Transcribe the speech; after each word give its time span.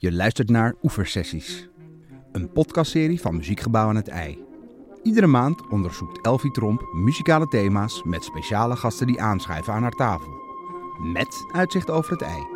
Je 0.00 0.12
luistert 0.12 0.50
naar 0.50 0.74
Oeversessies, 0.82 1.68
een 2.32 2.52
podcastserie 2.52 3.20
van 3.20 3.36
Muziekgebouw 3.36 3.88
aan 3.88 3.96
het 3.96 4.08
IJ. 4.08 4.38
Iedere 5.02 5.26
maand 5.26 5.68
onderzoekt 5.68 6.24
Elfie 6.26 6.50
Tromp 6.50 6.82
muzikale 6.92 7.48
thema's 7.48 8.02
met 8.02 8.24
speciale 8.24 8.76
gasten 8.76 9.06
die 9.06 9.20
aanschuiven 9.20 9.72
aan 9.72 9.82
haar 9.82 9.90
tafel. 9.90 10.32
Met 11.12 11.46
uitzicht 11.52 11.90
over 11.90 12.12
het 12.12 12.22
IJ. 12.22 12.46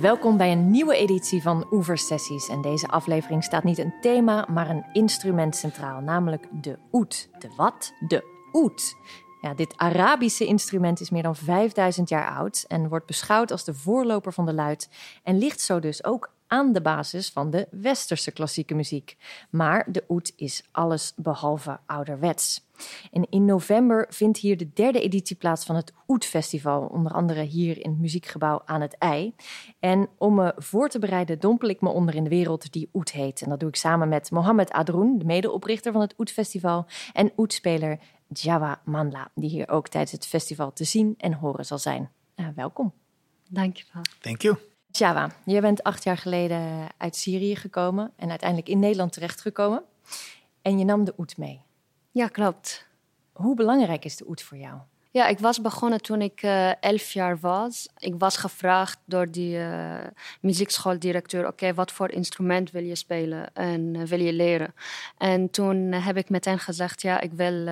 Welkom 0.00 0.36
bij 0.36 0.52
een 0.52 0.70
nieuwe 0.70 0.96
editie 0.96 1.42
van 1.42 1.66
Oeversessies. 1.70 2.48
En 2.48 2.60
deze 2.60 2.88
aflevering 2.88 3.44
staat 3.44 3.64
niet 3.64 3.78
een 3.78 3.94
thema, 4.00 4.48
maar 4.50 4.70
een 4.70 4.84
instrument 4.92 5.56
centraal, 5.56 6.00
namelijk 6.00 6.48
de 6.62 6.78
oud. 6.90 7.28
De 7.38 7.48
wat? 7.56 7.92
De 8.08 8.48
oud. 8.52 8.96
Ja, 9.42 9.54
dit 9.54 9.76
Arabische 9.76 10.46
instrument 10.46 11.00
is 11.00 11.10
meer 11.10 11.22
dan 11.22 11.36
5000 11.36 12.08
jaar 12.08 12.36
oud 12.36 12.64
en 12.68 12.88
wordt 12.88 13.06
beschouwd 13.06 13.50
als 13.50 13.64
de 13.64 13.74
voorloper 13.74 14.32
van 14.32 14.46
de 14.46 14.52
luid 14.52 14.88
en 15.22 15.38
ligt 15.38 15.60
zo 15.60 15.80
dus 15.80 16.04
ook 16.04 16.32
aan 16.46 16.72
de 16.72 16.82
basis 16.82 17.30
van 17.30 17.50
de 17.50 17.68
westerse 17.70 18.30
klassieke 18.30 18.74
muziek. 18.74 19.16
Maar 19.50 19.86
de 19.92 20.04
oud 20.08 20.32
is 20.36 20.68
alles 20.70 21.12
behalve 21.16 21.78
ouderwets. 21.86 22.66
En 23.12 23.26
in 23.30 23.44
november 23.44 24.06
vindt 24.08 24.38
hier 24.38 24.56
de 24.56 24.70
derde 24.74 25.00
editie 25.00 25.36
plaats 25.36 25.64
van 25.64 25.76
het 25.76 25.92
Oud-festival, 26.06 26.86
onder 26.86 27.12
andere 27.12 27.42
hier 27.42 27.84
in 27.84 27.90
het 27.90 28.00
muziekgebouw 28.00 28.62
aan 28.64 28.80
het 28.80 28.96
IJ. 28.98 29.34
En 29.80 30.08
om 30.18 30.34
me 30.34 30.52
voor 30.56 30.88
te 30.88 30.98
bereiden 30.98 31.40
dompel 31.40 31.68
ik 31.68 31.80
me 31.80 31.88
onder 31.88 32.14
in 32.14 32.24
de 32.24 32.30
wereld 32.30 32.72
die 32.72 32.88
Oud 32.92 33.10
heet. 33.10 33.42
En 33.42 33.48
dat 33.48 33.60
doe 33.60 33.68
ik 33.68 33.76
samen 33.76 34.08
met 34.08 34.30
Mohamed 34.30 34.70
Adroen, 34.70 35.18
de 35.18 35.24
medeoprichter 35.24 35.92
van 35.92 36.00
het 36.00 36.14
Oud-festival, 36.16 36.86
en 37.12 37.32
Oud-speler 37.36 37.98
Jawa 38.32 38.80
Manla, 38.84 39.30
die 39.34 39.50
hier 39.50 39.68
ook 39.68 39.88
tijdens 39.88 40.12
het 40.12 40.26
festival 40.26 40.72
te 40.72 40.84
zien 40.84 41.14
en 41.18 41.32
horen 41.32 41.66
zal 41.66 41.78
zijn. 41.78 42.10
Uh, 42.36 42.46
welkom. 42.54 42.92
Dankjewel. 43.50 44.02
Thank 44.20 44.42
you. 44.42 44.56
Jawa, 44.90 45.30
je 45.44 45.60
bent 45.60 45.82
acht 45.82 46.04
jaar 46.04 46.16
geleden 46.16 46.88
uit 46.96 47.16
Syrië 47.16 47.56
gekomen 47.56 48.12
en 48.16 48.30
uiteindelijk 48.30 48.68
in 48.68 48.78
Nederland 48.78 49.12
terechtgekomen. 49.12 49.82
En 50.62 50.78
je 50.78 50.84
nam 50.84 51.04
de 51.04 51.14
oet 51.18 51.36
mee. 51.36 51.60
Ja, 52.10 52.28
klopt. 52.28 52.86
Hoe 53.32 53.54
belangrijk 53.54 54.04
is 54.04 54.16
de 54.16 54.28
oet 54.28 54.42
voor 54.42 54.58
jou? 54.58 54.80
Ja, 55.14 55.26
ik 55.26 55.38
was 55.38 55.60
begonnen 55.60 56.00
toen 56.02 56.22
ik 56.22 56.42
uh, 56.42 56.82
elf 56.82 57.12
jaar 57.12 57.38
was. 57.40 57.88
Ik 57.98 58.14
was 58.18 58.36
gevraagd 58.36 58.98
door 59.04 59.30
die 59.30 59.56
uh, 59.56 59.94
muziekschooldirecteur: 60.40 61.46
Oké, 61.46 61.74
wat 61.74 61.92
voor 61.92 62.10
instrument 62.10 62.70
wil 62.70 62.82
je 62.82 62.94
spelen 62.94 63.54
en 63.54 63.94
uh, 63.94 64.02
wil 64.02 64.20
je 64.20 64.32
leren? 64.32 64.74
En 65.18 65.50
toen 65.50 65.92
heb 65.92 66.16
ik 66.16 66.30
meteen 66.30 66.58
gezegd: 66.58 67.02
Ja, 67.02 67.20
ik 67.20 67.32
wil 67.32 67.64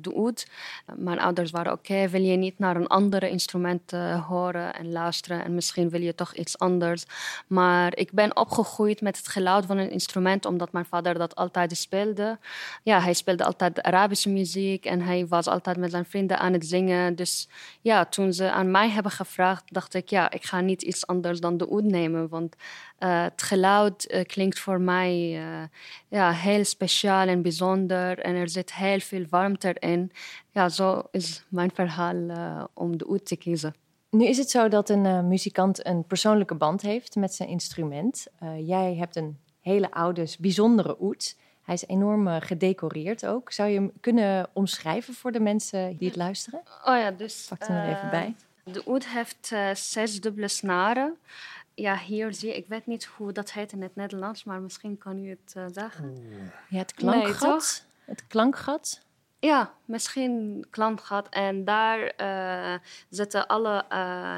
de 0.00 0.12
oud. 0.14 0.46
Mijn 0.94 1.20
ouders 1.20 1.50
waren: 1.50 1.72
Oké, 1.72 2.08
wil 2.08 2.22
je 2.22 2.36
niet 2.36 2.58
naar 2.58 2.76
een 2.76 2.86
andere 2.86 3.30
instrument 3.30 3.90
horen 4.28 4.74
en 4.74 4.92
luisteren? 4.92 5.44
En 5.44 5.54
misschien 5.54 5.90
wil 5.90 6.00
je 6.00 6.14
toch 6.14 6.34
iets 6.34 6.58
anders. 6.58 7.04
Maar 7.46 7.96
ik 7.96 8.12
ben 8.12 8.36
opgegroeid 8.36 9.00
met 9.00 9.16
het 9.16 9.28
geluid 9.28 9.66
van 9.66 9.78
een 9.78 9.90
instrument, 9.90 10.44
omdat 10.44 10.72
mijn 10.72 10.86
vader 10.86 11.14
dat 11.18 11.34
altijd 11.36 11.76
speelde. 11.76 12.38
Ja, 12.82 13.00
hij 13.00 13.14
speelde 13.14 13.44
altijd 13.44 13.82
Arabische 13.82 14.28
muziek 14.30 14.84
en 14.84 15.00
hij 15.00 15.26
was 15.26 15.46
altijd 15.46 15.76
met 15.76 15.90
zijn 15.90 16.04
vrienden 16.04 16.38
aan 16.38 16.52
het 16.52 16.66
zingen. 16.66 16.84
Dus 17.14 17.48
ja, 17.80 18.04
toen 18.04 18.32
ze 18.32 18.50
aan 18.50 18.70
mij 18.70 18.88
hebben 18.88 19.12
gevraagd, 19.12 19.72
dacht 19.72 19.94
ik, 19.94 20.08
ja, 20.08 20.30
ik 20.30 20.44
ga 20.44 20.60
niet 20.60 20.82
iets 20.82 21.06
anders 21.06 21.40
dan 21.40 21.56
de 21.56 21.68
oud 21.68 21.82
nemen. 21.82 22.28
Want 22.28 22.56
uh, 22.98 23.22
het 23.22 23.42
geluid 23.42 24.12
uh, 24.12 24.22
klinkt 24.22 24.58
voor 24.58 24.80
mij 24.80 25.42
uh, 25.42 25.62
ja, 26.08 26.32
heel 26.32 26.64
speciaal 26.64 27.26
en 27.26 27.42
bijzonder. 27.42 28.18
En 28.18 28.34
er 28.34 28.48
zit 28.48 28.74
heel 28.74 29.00
veel 29.00 29.24
warmte 29.30 29.74
in. 29.78 30.12
Ja, 30.50 30.68
zo 30.68 31.02
is 31.10 31.44
mijn 31.48 31.70
verhaal 31.74 32.68
om 32.74 32.98
de 32.98 33.06
oud 33.06 33.26
te 33.26 33.36
kiezen. 33.36 33.74
Nu 34.10 34.26
is 34.26 34.38
het 34.38 34.50
zo 34.50 34.68
dat 34.68 34.88
een 34.88 35.28
muzikant 35.28 35.86
een 35.86 36.06
persoonlijke 36.06 36.54
band 36.54 36.82
heeft 36.82 37.14
met 37.14 37.34
zijn 37.34 37.48
instrument. 37.48 38.26
jij 38.58 38.94
hebt 38.94 39.16
een 39.16 39.38
hele 39.60 39.90
oude, 39.90 40.26
bijzondere 40.38 40.96
oud. 40.96 41.36
Hij 41.66 41.74
is 41.74 41.86
enorm 41.86 42.26
uh, 42.26 42.36
gedecoreerd 42.40 43.26
ook. 43.26 43.52
Zou 43.52 43.68
je 43.68 43.74
hem 43.74 43.92
kunnen 44.00 44.48
omschrijven 44.52 45.14
voor 45.14 45.32
de 45.32 45.40
mensen 45.40 45.96
die 45.96 46.08
het 46.08 46.16
luisteren? 46.16 46.60
Oh 46.84 46.96
ja, 46.96 47.10
dus... 47.10 47.46
Pak 47.48 47.66
hem 47.66 47.76
er 47.76 47.96
even 47.96 48.10
bij. 48.10 48.34
De 48.64 48.84
oud 48.84 49.06
heeft 49.06 49.50
uh, 49.52 49.74
zes 49.74 50.20
dubbele 50.20 50.48
snaren. 50.48 51.16
Ja, 51.74 51.96
hier 51.96 52.34
zie 52.34 52.48
je, 52.48 52.56
ik 52.56 52.66
weet 52.66 52.86
niet 52.86 53.04
hoe 53.04 53.32
dat 53.32 53.52
heet 53.52 53.72
in 53.72 53.82
het 53.82 53.96
Nederlands, 53.96 54.44
maar 54.44 54.60
misschien 54.60 54.98
kan 54.98 55.18
u 55.18 55.28
het 55.28 55.54
uh, 55.56 55.64
zeggen. 55.72 56.14
Ja, 56.68 56.78
het 56.78 56.94
klankgat. 56.94 57.86
Nee, 57.96 58.14
het 58.14 58.26
klankgat. 58.26 59.00
Ja, 59.38 59.72
misschien 59.84 60.66
klankgat. 60.70 61.28
En 61.28 61.64
daar 61.64 62.12
zitten 63.08 63.46
alle 63.46 63.84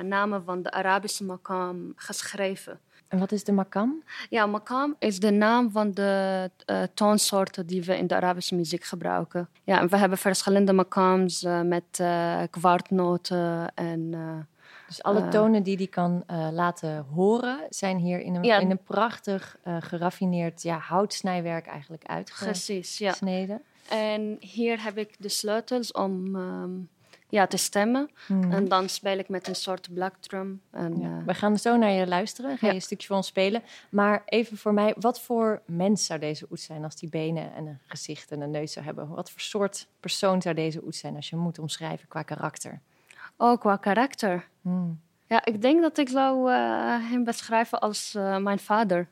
namen 0.02 0.44
van 0.44 0.62
de 0.62 0.70
Arabische 0.70 1.24
makam 1.24 1.92
geschreven. 1.96 2.80
En 3.08 3.18
wat 3.18 3.32
is 3.32 3.44
de 3.44 3.52
makam? 3.52 4.02
Ja, 4.30 4.46
makam 4.46 4.96
is 4.98 5.20
de 5.20 5.30
naam 5.30 5.70
van 5.70 5.90
de 5.90 6.50
uh, 6.66 6.82
toonsoorten 6.94 7.66
die 7.66 7.82
we 7.82 7.96
in 7.96 8.06
de 8.06 8.14
Arabische 8.14 8.54
muziek 8.54 8.84
gebruiken. 8.84 9.48
Ja, 9.64 9.80
en 9.80 9.88
we 9.88 9.96
hebben 9.96 10.18
verschillende 10.18 10.72
makams 10.72 11.42
uh, 11.42 11.60
met 11.60 11.98
uh, 12.00 12.42
kwartnoten 12.50 13.74
en... 13.74 14.10
dus 14.86 15.02
alle 15.02 15.28
tonen 15.28 15.62
die 15.62 15.76
die 15.76 15.86
kan 15.86 16.24
laten 16.52 17.06
horen 17.14 17.66
zijn 17.70 17.96
hier 17.96 18.20
in 18.20 18.34
een, 18.34 18.42
ja. 18.42 18.58
in 18.58 18.70
een 18.70 18.82
prachtig 18.82 19.56
geraffineerd 19.64 20.62
ja, 20.62 20.78
houtsnijwerk 20.78 21.66
eigenlijk 21.66 22.04
uitgesneden. 22.06 23.62
Ja. 23.88 23.96
En 23.96 24.36
hier 24.40 24.82
heb 24.82 24.98
ik 24.98 25.14
de 25.18 25.28
sleutels 25.28 25.92
om... 25.92 26.36
Um, 26.36 26.88
ja, 27.28 27.46
te 27.46 27.56
stemmen. 27.56 28.10
Hmm. 28.26 28.52
En 28.52 28.68
dan 28.68 28.88
speel 28.88 29.18
ik 29.18 29.28
met 29.28 29.48
een 29.48 29.54
soort 29.54 29.94
black 29.94 30.14
drum. 30.20 30.62
En, 30.70 31.00
ja. 31.00 31.22
We 31.26 31.34
gaan 31.34 31.58
zo 31.58 31.76
naar 31.76 31.90
je 31.90 32.06
luisteren. 32.06 32.58
Ga 32.58 32.66
je 32.66 32.74
een 32.74 32.82
stukje 32.82 33.06
voor 33.06 33.16
ons 33.16 33.26
spelen. 33.26 33.62
Maar 33.90 34.22
even 34.24 34.56
voor 34.56 34.74
mij, 34.74 34.94
wat 34.98 35.20
voor 35.20 35.62
mens 35.66 36.06
zou 36.06 36.20
deze 36.20 36.46
oet 36.50 36.60
zijn 36.60 36.84
als 36.84 36.96
die 36.96 37.08
benen 37.08 37.54
en 37.54 37.66
een 37.66 37.78
gezicht 37.86 38.30
en 38.30 38.40
een 38.40 38.50
neus 38.50 38.72
zou 38.72 38.84
hebben? 38.84 39.08
Wat 39.08 39.30
voor 39.30 39.40
soort 39.40 39.86
persoon 40.00 40.42
zou 40.42 40.54
deze 40.54 40.84
oet 40.84 40.96
zijn 40.96 41.16
als 41.16 41.28
je 41.28 41.34
hem 41.34 41.44
moet 41.44 41.58
omschrijven 41.58 42.08
qua 42.08 42.22
karakter? 42.22 42.80
Oh, 43.36 43.60
qua 43.60 43.76
karakter? 43.76 44.48
Hmm. 44.62 45.00
Ja, 45.26 45.44
ik 45.44 45.62
denk 45.62 45.80
dat 45.80 45.98
ik 45.98 46.08
zou 46.08 46.50
uh, 46.50 46.56
hem 47.10 47.24
beschrijven 47.24 47.80
als 47.80 48.14
uh, 48.16 48.36
mijn 48.36 48.58
vader. 48.58 49.08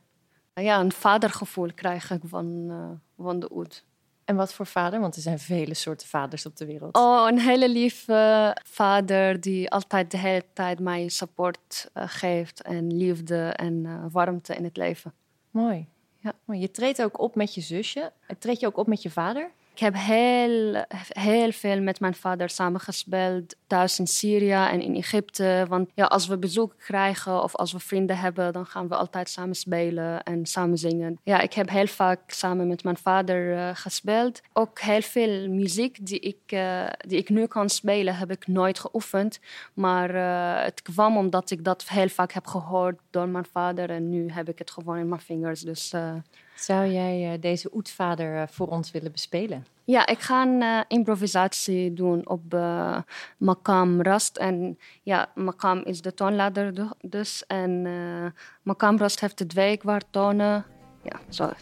Ja, 0.55 0.81
een 0.81 0.93
vadergevoel 0.93 1.71
krijg 1.75 2.11
ik 2.11 2.21
van, 2.25 2.67
uh, 2.71 3.25
van 3.25 3.41
de 3.41 3.49
oet. 3.53 3.85
En 4.27 4.37
wat 4.37 4.55
voor 4.55 4.67
vader? 4.67 5.01
Want 5.01 5.17
er 5.17 5.23
zijn 5.23 5.39
vele 5.39 5.75
soorten 5.75 6.09
vaders 6.09 6.47
op 6.47 6.57
de 6.57 6.67
wereld. 6.67 6.97
Oh, 6.97 7.27
een 7.31 7.39
hele 7.39 7.69
lieve 7.69 8.57
vader 8.65 9.41
die 9.41 9.71
altijd 9.71 10.11
de 10.11 10.19
hele 10.19 10.45
tijd 10.53 10.79
mij 10.79 11.09
support 11.09 11.91
uh, 11.95 12.05
geeft 12.07 12.63
en 12.63 12.97
liefde 12.97 13.49
en 13.49 13.85
uh, 13.85 14.05
warmte 14.11 14.55
in 14.55 14.65
het 14.65 14.77
leven. 14.77 15.13
Mooi. 15.51 15.87
Ja. 16.17 16.35
Je 16.55 16.71
treedt 16.71 17.03
ook 17.03 17.21
op 17.21 17.35
met 17.35 17.55
je 17.55 17.61
zusje. 17.61 18.13
Treed 18.39 18.61
je 18.61 18.67
ook 18.67 18.77
op 18.77 18.87
met 18.87 19.03
je 19.03 19.11
vader? 19.11 19.51
Ik 19.77 19.83
heb 19.83 19.95
heel, 19.97 20.85
heel 21.09 21.53
veel 21.53 21.81
met 21.81 22.01
mijn 22.01 22.15
vader 22.15 22.51
samengespeeld. 22.51 23.57
Thuis 23.67 23.99
in 23.99 24.07
Syrië 24.07 24.53
en 24.53 24.81
in 24.81 24.95
Egypte. 24.95 25.65
Want 25.69 25.91
ja, 25.95 26.05
als 26.05 26.27
we 26.27 26.39
bezoek 26.39 26.75
krijgen 26.79 27.43
of 27.43 27.55
als 27.55 27.73
we 27.73 27.79
vrienden 27.79 28.19
hebben, 28.19 28.53
dan 28.53 28.67
gaan 28.67 28.89
we 28.89 28.97
altijd 28.97 29.29
samen 29.29 29.55
spelen 29.55 30.23
en 30.23 30.47
samen 30.47 30.79
zingen. 30.79 31.21
Ja, 31.23 31.41
ik 31.41 31.53
heb 31.53 31.69
heel 31.69 31.87
vaak 31.87 32.21
samen 32.31 32.69
met 32.69 32.85
mijn 32.85 32.97
vader 32.97 33.53
uh, 33.53 33.71
gespeeld. 33.73 34.41
Ook 34.53 34.81
heel 34.81 35.03
veel 35.03 35.49
muziek 35.49 36.07
die 36.07 36.21
ik, 36.21 36.53
uh, 36.53 36.87
die 36.99 37.19
ik 37.19 37.29
nu 37.29 37.47
kan 37.47 37.69
spelen, 37.69 38.17
heb 38.17 38.31
ik 38.31 38.47
nooit 38.47 38.79
geoefend. 38.79 39.41
Maar 39.75 40.15
uh, 40.15 40.65
het 40.65 40.83
kwam 40.83 41.17
omdat 41.17 41.51
ik 41.51 41.65
dat 41.65 41.89
heel 41.89 42.09
vaak 42.09 42.33
heb 42.33 42.47
gehoord 42.47 42.99
door 43.11 43.29
mijn 43.29 43.47
vader. 43.53 43.91
En 43.91 44.09
nu 44.09 44.31
heb 44.31 44.49
ik 44.49 44.59
het 44.59 44.71
gewoon 44.71 44.99
in 44.99 45.09
mijn 45.09 45.21
vingers. 45.21 45.61
Dus 45.61 45.93
zou 46.57 46.87
jij 46.87 47.33
uh, 47.33 47.41
deze 47.41 47.71
oetvader 47.75 48.35
uh, 48.35 48.43
voor 48.51 48.67
ons 48.67 48.91
willen 48.91 49.13
bespelen? 49.13 49.67
Ja, 49.85 50.07
ik 50.07 50.19
ga 50.19 50.43
een 50.43 50.63
uh, 50.63 50.81
improvisatie 50.89 51.93
doen 51.93 52.29
op 52.29 52.57
Makam 53.37 54.03
Rast. 54.03 54.37
En 54.37 54.79
ja, 55.03 55.31
Makam 55.35 55.79
is 55.79 56.03
de 56.03 56.15
toonladder 56.15 56.95
dus. 57.01 57.47
En 57.47 57.87
Makam 58.63 58.99
Rast 58.99 59.21
heeft 59.21 59.39
de 59.39 59.47
twee 59.47 59.77
kwartonen. 59.77 60.65
Ja, 61.03 61.21
zo. 61.29 61.53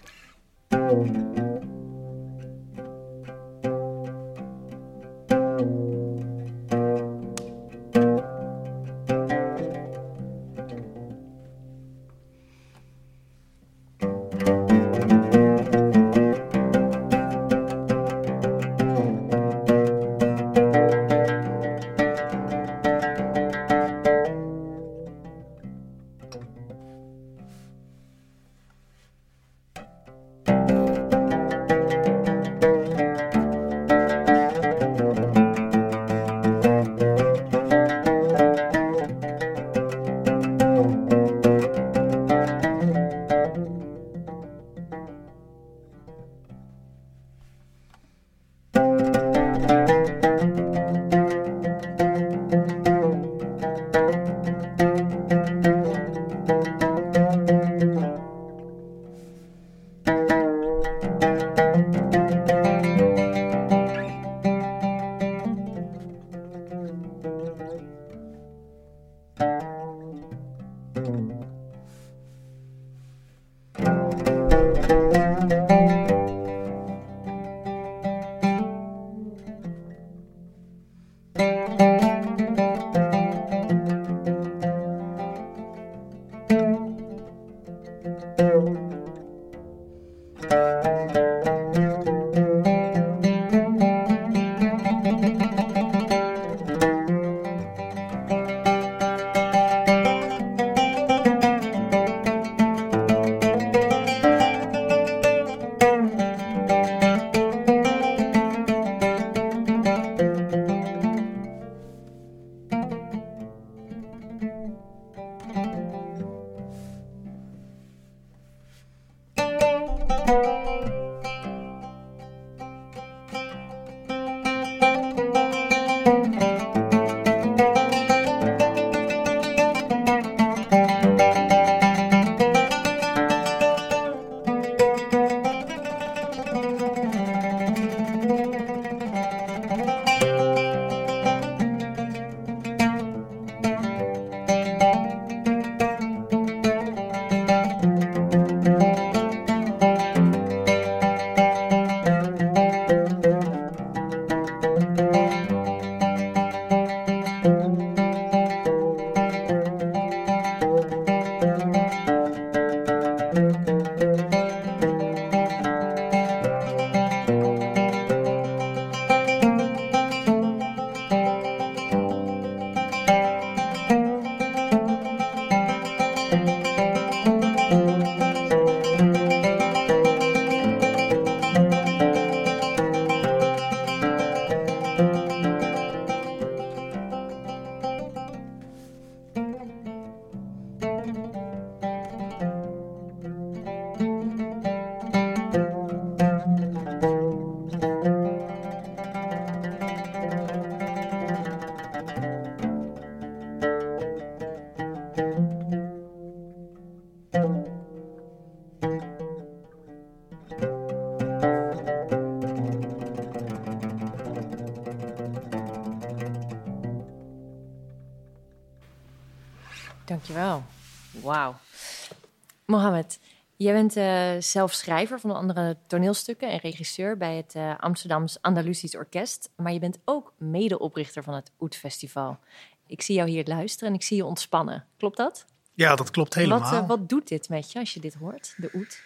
Jij 223.64 223.72
bent 223.72 223.96
uh, 223.96 224.42
zelf 224.42 224.72
schrijver 224.72 225.20
van 225.20 225.30
andere 225.30 225.76
toneelstukken 225.86 226.50
en 226.50 226.58
regisseur 226.58 227.16
bij 227.16 227.36
het 227.36 227.54
uh, 227.56 227.78
Amsterdams 227.78 228.38
Andalusisch 228.40 228.96
Orkest. 228.96 229.50
Maar 229.56 229.72
je 229.72 229.78
bent 229.78 229.98
ook 230.04 230.32
medeoprichter 230.38 231.22
van 231.22 231.34
het 231.34 231.50
Oet 231.60 231.76
Festival. 231.76 232.38
Ik 232.86 233.02
zie 233.02 233.14
jou 233.14 233.28
hier 233.28 233.44
luisteren 233.46 233.88
en 233.88 233.94
ik 233.94 234.02
zie 234.02 234.16
je 234.16 234.24
ontspannen. 234.24 234.84
Klopt 234.96 235.16
dat? 235.16 235.44
Ja, 235.74 235.96
dat 235.96 236.10
klopt 236.10 236.34
helemaal. 236.34 236.60
Wat, 236.60 236.72
uh, 236.82 236.88
wat 236.88 237.08
doet 237.08 237.28
dit 237.28 237.48
met 237.48 237.72
je 237.72 237.78
als 237.78 237.94
je 237.94 238.00
dit 238.00 238.14
hoort, 238.14 238.54
de 238.56 238.70
Oet? 238.74 239.02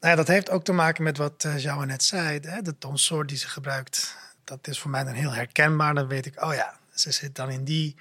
Nou 0.00 0.10
ja, 0.10 0.14
dat 0.14 0.28
heeft 0.28 0.50
ook 0.50 0.64
te 0.64 0.72
maken 0.72 1.02
met 1.02 1.16
wat 1.16 1.44
uh, 1.46 1.58
Jouw 1.58 1.82
net 1.82 2.02
zei. 2.02 2.38
Hè? 2.42 2.62
De 2.62 2.78
toonsoort 2.78 3.28
die 3.28 3.38
ze 3.38 3.48
gebruikt, 3.48 4.16
dat 4.44 4.68
is 4.68 4.80
voor 4.80 4.90
mij 4.90 5.04
dan 5.04 5.14
heel 5.14 5.32
herkenbaar. 5.32 5.94
Dan 5.94 6.06
weet 6.06 6.26
ik, 6.26 6.42
oh 6.42 6.54
ja, 6.54 6.78
ze 6.94 7.12
zit 7.12 7.34
dan 7.34 7.50
in 7.50 7.64
die 7.64 7.96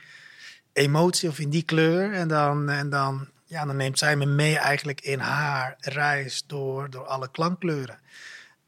emotie 0.74 1.29
of 1.29 1.39
in 1.39 1.50
die 1.50 1.63
kleur. 1.63 2.13
En 2.13 2.27
dan, 2.27 2.69
en 2.69 2.89
dan, 2.89 3.27
ja, 3.53 3.65
dan 3.65 3.75
neemt 3.75 3.98
zij 3.98 4.15
me 4.15 4.25
mee 4.25 4.57
eigenlijk 4.57 5.01
in 5.01 5.19
haar 5.19 5.75
reis 5.79 6.43
door, 6.48 6.89
door 6.89 7.05
alle 7.05 7.31
klankkleuren. 7.31 8.00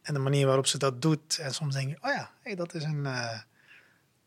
En 0.01 0.13
de 0.13 0.19
manier 0.19 0.45
waarop 0.45 0.67
ze 0.67 0.77
dat 0.77 1.01
doet. 1.01 1.37
En 1.37 1.53
soms 1.53 1.73
denk 1.73 1.89
je, 1.89 1.97
oh 2.01 2.13
ja, 2.13 2.29
hey, 2.41 2.55
dat 2.55 2.73
is 2.73 2.83
een 2.83 3.03
uh, 3.03 3.39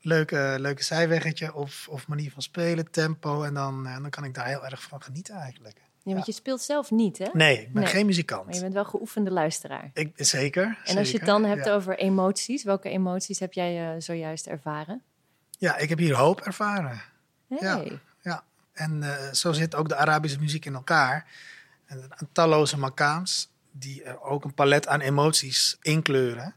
leuke, 0.01 0.57
leuke 0.59 0.83
zijweggetje 0.83 1.55
of, 1.55 1.89
of 1.91 2.09
manier 2.09 2.31
van 2.31 2.43
spelen, 2.43 2.91
tempo. 2.91 3.43
En 3.43 3.55
dan, 3.55 3.87
en 3.87 4.03
dan 4.03 4.11
kan 4.11 4.25
ik 4.25 4.35
daar 4.35 4.47
heel 4.47 4.65
erg 4.65 4.83
van 4.83 5.03
genieten 5.03 5.35
eigenlijk. 5.35 5.77
Ja, 6.03 6.13
want 6.15 6.27
je 6.27 6.33
speelt 6.33 6.61
zelf 6.63 6.91
niet, 6.91 7.19
hè? 7.19 7.29
Nee, 7.33 7.61
ik 7.61 7.73
ben 7.73 7.83
nee. 7.83 7.93
geen 7.93 8.07
muzikant. 8.07 8.45
Maar 8.45 8.55
je 8.55 8.61
bent 8.61 8.75
wel 8.75 8.85
geoefende 8.85 9.31
luisteraar. 9.31 9.91
Ik, 9.93 10.13
zeker. 10.17 10.65
En 10.65 10.77
zeker, 10.85 10.99
als 10.99 11.11
je 11.11 11.17
het 11.17 11.27
dan 11.27 11.45
hebt 11.45 11.65
ja. 11.65 11.73
over 11.73 11.99
emoties, 11.99 12.65
welke 12.65 12.89
emoties 12.89 13.39
heb 13.39 13.53
jij 13.53 13.95
uh, 13.95 14.01
zojuist 14.01 14.47
ervaren? 14.47 15.03
Ja, 15.59 15.77
ik 15.77 15.89
heb 15.89 15.99
hier 15.99 16.15
hoop 16.15 16.41
ervaren. 16.41 17.01
Hey. 17.49 17.59
Ja. 17.61 17.83
En 18.79 19.03
uh, 19.03 19.33
zo 19.33 19.53
zit 19.53 19.75
ook 19.75 19.89
de 19.89 19.97
Arabische 19.97 20.39
muziek 20.39 20.65
in 20.65 20.75
elkaar. 20.75 21.27
En 21.87 22.09
talloze 22.33 22.79
makaams 22.79 23.51
die 23.71 24.03
er 24.03 24.21
ook 24.21 24.45
een 24.45 24.55
palet 24.55 24.89
aan 24.89 25.01
emoties 25.01 25.77
inkleuren. 25.83 26.55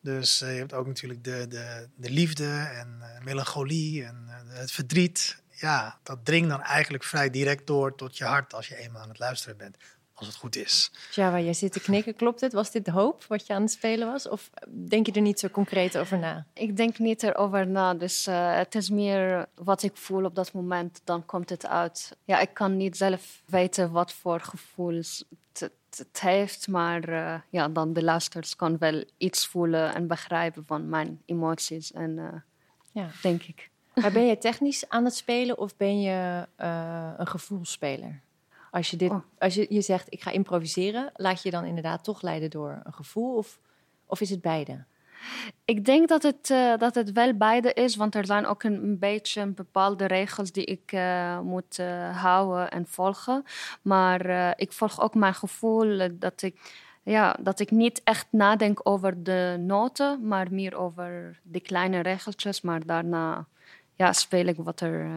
Dus 0.00 0.42
uh, 0.42 0.52
je 0.52 0.58
hebt 0.58 0.72
ook 0.72 0.86
natuurlijk 0.86 1.24
de, 1.24 1.46
de, 1.48 1.88
de 1.96 2.10
liefde 2.10 2.70
en 2.74 2.98
uh, 3.00 3.24
melancholie 3.24 4.04
en 4.04 4.26
het 4.48 4.72
verdriet. 4.72 5.42
Ja, 5.50 5.98
dat 6.02 6.24
dringt 6.24 6.48
dan 6.48 6.62
eigenlijk 6.62 7.04
vrij 7.04 7.30
direct 7.30 7.66
door 7.66 7.94
tot 7.94 8.18
je 8.18 8.24
hart 8.24 8.54
als 8.54 8.68
je 8.68 8.76
eenmaal 8.76 9.02
aan 9.02 9.08
het 9.08 9.18
luisteren 9.18 9.56
bent 9.56 9.76
als 10.20 10.28
het 10.28 10.38
goed 10.38 10.56
is. 10.56 10.90
Java, 11.10 11.40
jij 11.40 11.52
zit 11.52 11.72
te 11.72 11.80
knikken. 11.80 12.14
Klopt 12.14 12.40
het? 12.40 12.52
Was 12.52 12.70
dit 12.70 12.84
de 12.84 12.90
hoop 12.90 13.24
wat 13.24 13.46
je 13.46 13.54
aan 13.54 13.62
het 13.62 13.70
spelen 13.70 14.06
was? 14.06 14.28
Of 14.28 14.50
denk 14.68 15.06
je 15.06 15.12
er 15.12 15.20
niet 15.20 15.40
zo 15.40 15.48
concreet 15.48 15.98
over 15.98 16.18
na? 16.18 16.46
Ik 16.54 16.76
denk 16.76 16.98
niet 16.98 17.22
erover 17.22 17.66
na. 17.66 17.94
Dus 17.94 18.28
uh, 18.28 18.54
het 18.54 18.74
is 18.74 18.90
meer 18.90 19.48
wat 19.54 19.82
ik 19.82 19.96
voel 19.96 20.24
op 20.24 20.34
dat 20.34 20.52
moment. 20.52 21.00
Dan 21.04 21.26
komt 21.26 21.50
het 21.50 21.66
uit. 21.66 22.16
Ja, 22.24 22.38
ik 22.38 22.54
kan 22.54 22.76
niet 22.76 22.96
zelf 22.96 23.42
weten 23.46 23.90
wat 23.90 24.12
voor 24.12 24.40
gevoelens 24.40 25.24
het, 25.52 25.70
het 25.96 26.20
heeft. 26.20 26.68
Maar 26.68 27.08
uh, 27.08 27.34
ja, 27.50 27.68
dan 27.68 27.92
de 27.92 28.02
luisters 28.02 28.56
kan 28.56 28.78
wel 28.78 29.04
iets 29.16 29.46
voelen 29.46 29.94
en 29.94 30.06
begrijpen 30.06 30.64
van 30.66 30.88
mijn 30.88 31.22
emoties. 31.26 31.92
En 31.92 32.10
uh, 32.10 32.28
ja. 32.92 33.08
denk 33.22 33.42
ik. 33.42 33.70
Maar 33.94 34.12
ben 34.12 34.26
je 34.26 34.38
technisch 34.38 34.88
aan 34.88 35.04
het 35.04 35.14
spelen 35.14 35.58
of 35.58 35.76
ben 35.76 36.00
je 36.00 36.46
een 37.16 37.26
gevoelsspeler? 37.26 38.20
Als 38.70 38.90
je, 38.90 38.96
dit, 38.96 39.10
oh. 39.10 39.20
als 39.38 39.54
je, 39.54 39.66
je 39.68 39.80
zegt, 39.80 40.12
ik 40.12 40.22
ga 40.22 40.30
improviseren, 40.30 41.12
laat 41.14 41.42
je 41.42 41.50
dan 41.50 41.64
inderdaad 41.64 42.04
toch 42.04 42.22
leiden 42.22 42.50
door 42.50 42.80
een 42.84 42.92
gevoel? 42.92 43.36
Of, 43.36 43.58
of 44.06 44.20
is 44.20 44.30
het 44.30 44.40
beide? 44.40 44.84
Ik 45.64 45.84
denk 45.84 46.08
dat 46.08 46.22
het, 46.22 46.50
uh, 46.50 46.76
dat 46.76 46.94
het 46.94 47.12
wel 47.12 47.34
beide 47.34 47.72
is, 47.72 47.96
want 47.96 48.14
er 48.14 48.26
zijn 48.26 48.46
ook 48.46 48.62
een, 48.62 48.82
een 48.82 48.98
beetje 48.98 49.46
bepaalde 49.46 50.06
regels 50.06 50.52
die 50.52 50.64
ik 50.64 50.92
uh, 50.92 51.40
moet 51.40 51.78
uh, 51.78 52.22
houden 52.22 52.70
en 52.70 52.86
volgen. 52.86 53.44
Maar 53.82 54.52
ik 54.58 54.72
volg 54.72 55.00
ook 55.00 55.14
mijn 55.14 55.34
gevoel 55.34 56.08
dat 56.12 56.42
ik, 56.42 56.60
ja, 57.02 57.36
dat 57.40 57.60
ik 57.60 57.70
niet 57.70 58.00
echt 58.04 58.26
nadenk 58.30 58.80
over 58.82 59.22
de 59.22 59.56
noten, 59.58 60.26
maar 60.26 60.46
meer 60.50 60.76
over 60.76 61.40
de 61.42 61.60
kleine 61.60 62.00
regeltjes. 62.00 62.60
Maar 62.60 62.86
daarna 62.86 63.46
ja, 63.94 64.12
speel 64.12 64.46
ik 64.46 64.56
wat 64.56 64.80
er 64.80 65.08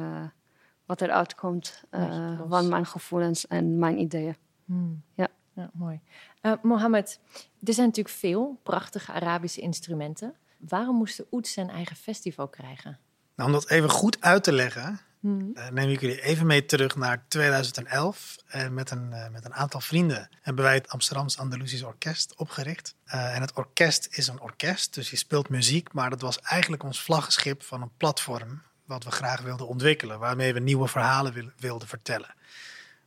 wat 0.94 1.02
er 1.02 1.16
uitkomt 1.16 1.84
uh, 1.92 2.42
van 2.50 2.68
mijn 2.68 2.86
gevoelens 2.86 3.48
en 3.48 3.80
mijn 3.80 4.00
ideeën. 4.00 4.36
Hmm. 4.66 5.04
Ja. 5.14 5.28
ja. 5.54 5.70
mooi. 5.74 6.00
Uh, 6.42 6.54
Mohammed, 6.62 7.20
er 7.64 7.74
zijn 7.74 7.88
natuurlijk 7.88 8.16
veel 8.16 8.60
prachtige 8.64 9.12
Arabische 9.12 9.62
instrumenten. 9.62 10.36
Waarom 10.58 10.96
moest 10.96 11.18
de 11.18 11.28
Oud 11.32 11.48
zijn 11.48 11.70
eigen 11.70 11.96
festival 11.96 12.48
krijgen? 12.48 13.00
Nou, 13.36 13.50
om 13.50 13.56
dat 13.56 13.70
even 13.70 13.90
goed 13.90 14.22
uit 14.22 14.44
te 14.44 14.52
leggen, 14.52 15.00
hmm. 15.20 15.52
uh, 15.54 15.70
neem 15.70 15.90
ik 15.90 16.02
jullie 16.02 16.22
even 16.22 16.46
mee 16.46 16.66
terug 16.66 16.96
naar 16.96 17.26
2011. 17.28 18.36
En 18.48 18.74
met, 18.74 18.92
een, 18.92 19.10
met 19.32 19.46
een 19.46 19.54
aantal 19.54 19.80
vrienden 19.80 20.30
hebben 20.42 20.64
wij 20.64 20.74
het 20.74 20.90
Amsterdamse 20.90 21.40
Andalusisch 21.40 21.84
Orkest 21.84 22.36
opgericht. 22.36 22.96
en 23.04 23.42
het 23.42 23.54
orkest 23.54 24.08
is 24.12 24.28
een 24.28 24.42
orkest, 24.42 24.94
dus 24.94 25.10
je 25.10 25.18
speelt 25.18 25.50
muziek, 25.50 25.94
maar 25.94 26.10
dat 26.10 26.22
was 26.22 26.40
eigenlijk 26.40 26.84
ons 26.84 27.02
vlaggenschip 27.02 27.64
van 27.64 27.82
een 27.82 27.92
platform 27.98 28.62
wat 28.94 29.04
we 29.04 29.12
graag 29.12 29.42
wilden 29.42 29.68
ontwikkelen, 29.68 30.20
waarmee 30.20 30.54
we 30.54 30.60
nieuwe 30.60 30.88
verhalen 30.88 31.54
wilden 31.58 31.88
vertellen. 31.88 32.36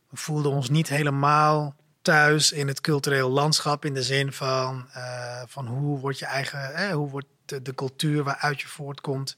We 0.09 0.17
voelden 0.17 0.51
ons 0.51 0.69
niet 0.69 0.89
helemaal 0.89 1.75
thuis 2.01 2.51
in 2.51 2.67
het 2.67 2.81
cultureel 2.81 3.29
landschap 3.29 3.85
in 3.85 3.93
de 3.93 4.03
zin 4.03 4.31
van, 4.31 4.87
uh, 4.95 5.41
van 5.45 5.67
hoe 5.67 5.99
wordt 5.99 6.19
je 6.19 6.25
eigen, 6.25 6.73
eh, 6.73 6.89
hoe 6.89 7.09
wordt 7.09 7.27
de, 7.45 7.61
de, 7.61 7.73
cultuur 7.73 8.23
waaruit 8.23 8.61
je 8.61 8.67
voortkomt 8.67 9.37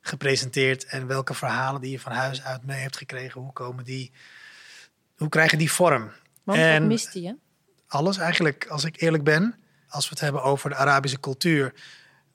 gepresenteerd 0.00 0.84
en 0.84 1.06
welke 1.06 1.34
verhalen 1.34 1.80
die 1.80 1.90
je 1.90 2.00
van 2.00 2.12
huis 2.12 2.42
uit 2.42 2.64
mee 2.64 2.80
hebt 2.80 2.96
gekregen, 2.96 3.40
hoe 3.40 3.52
komen 3.52 3.84
die, 3.84 4.12
hoe 5.16 5.28
krijgen 5.28 5.58
die 5.58 5.72
vorm? 5.72 6.10
Want 6.44 6.58
en 6.58 6.78
wat 6.78 6.88
miste 6.88 7.22
je? 7.22 7.36
Alles 7.86 8.16
eigenlijk, 8.16 8.66
als 8.68 8.84
ik 8.84 9.00
eerlijk 9.00 9.24
ben. 9.24 9.54
Als 9.88 10.04
we 10.04 10.10
het 10.10 10.20
hebben 10.20 10.42
over 10.42 10.70
de 10.70 10.76
Arabische 10.76 11.20
cultuur, 11.20 11.74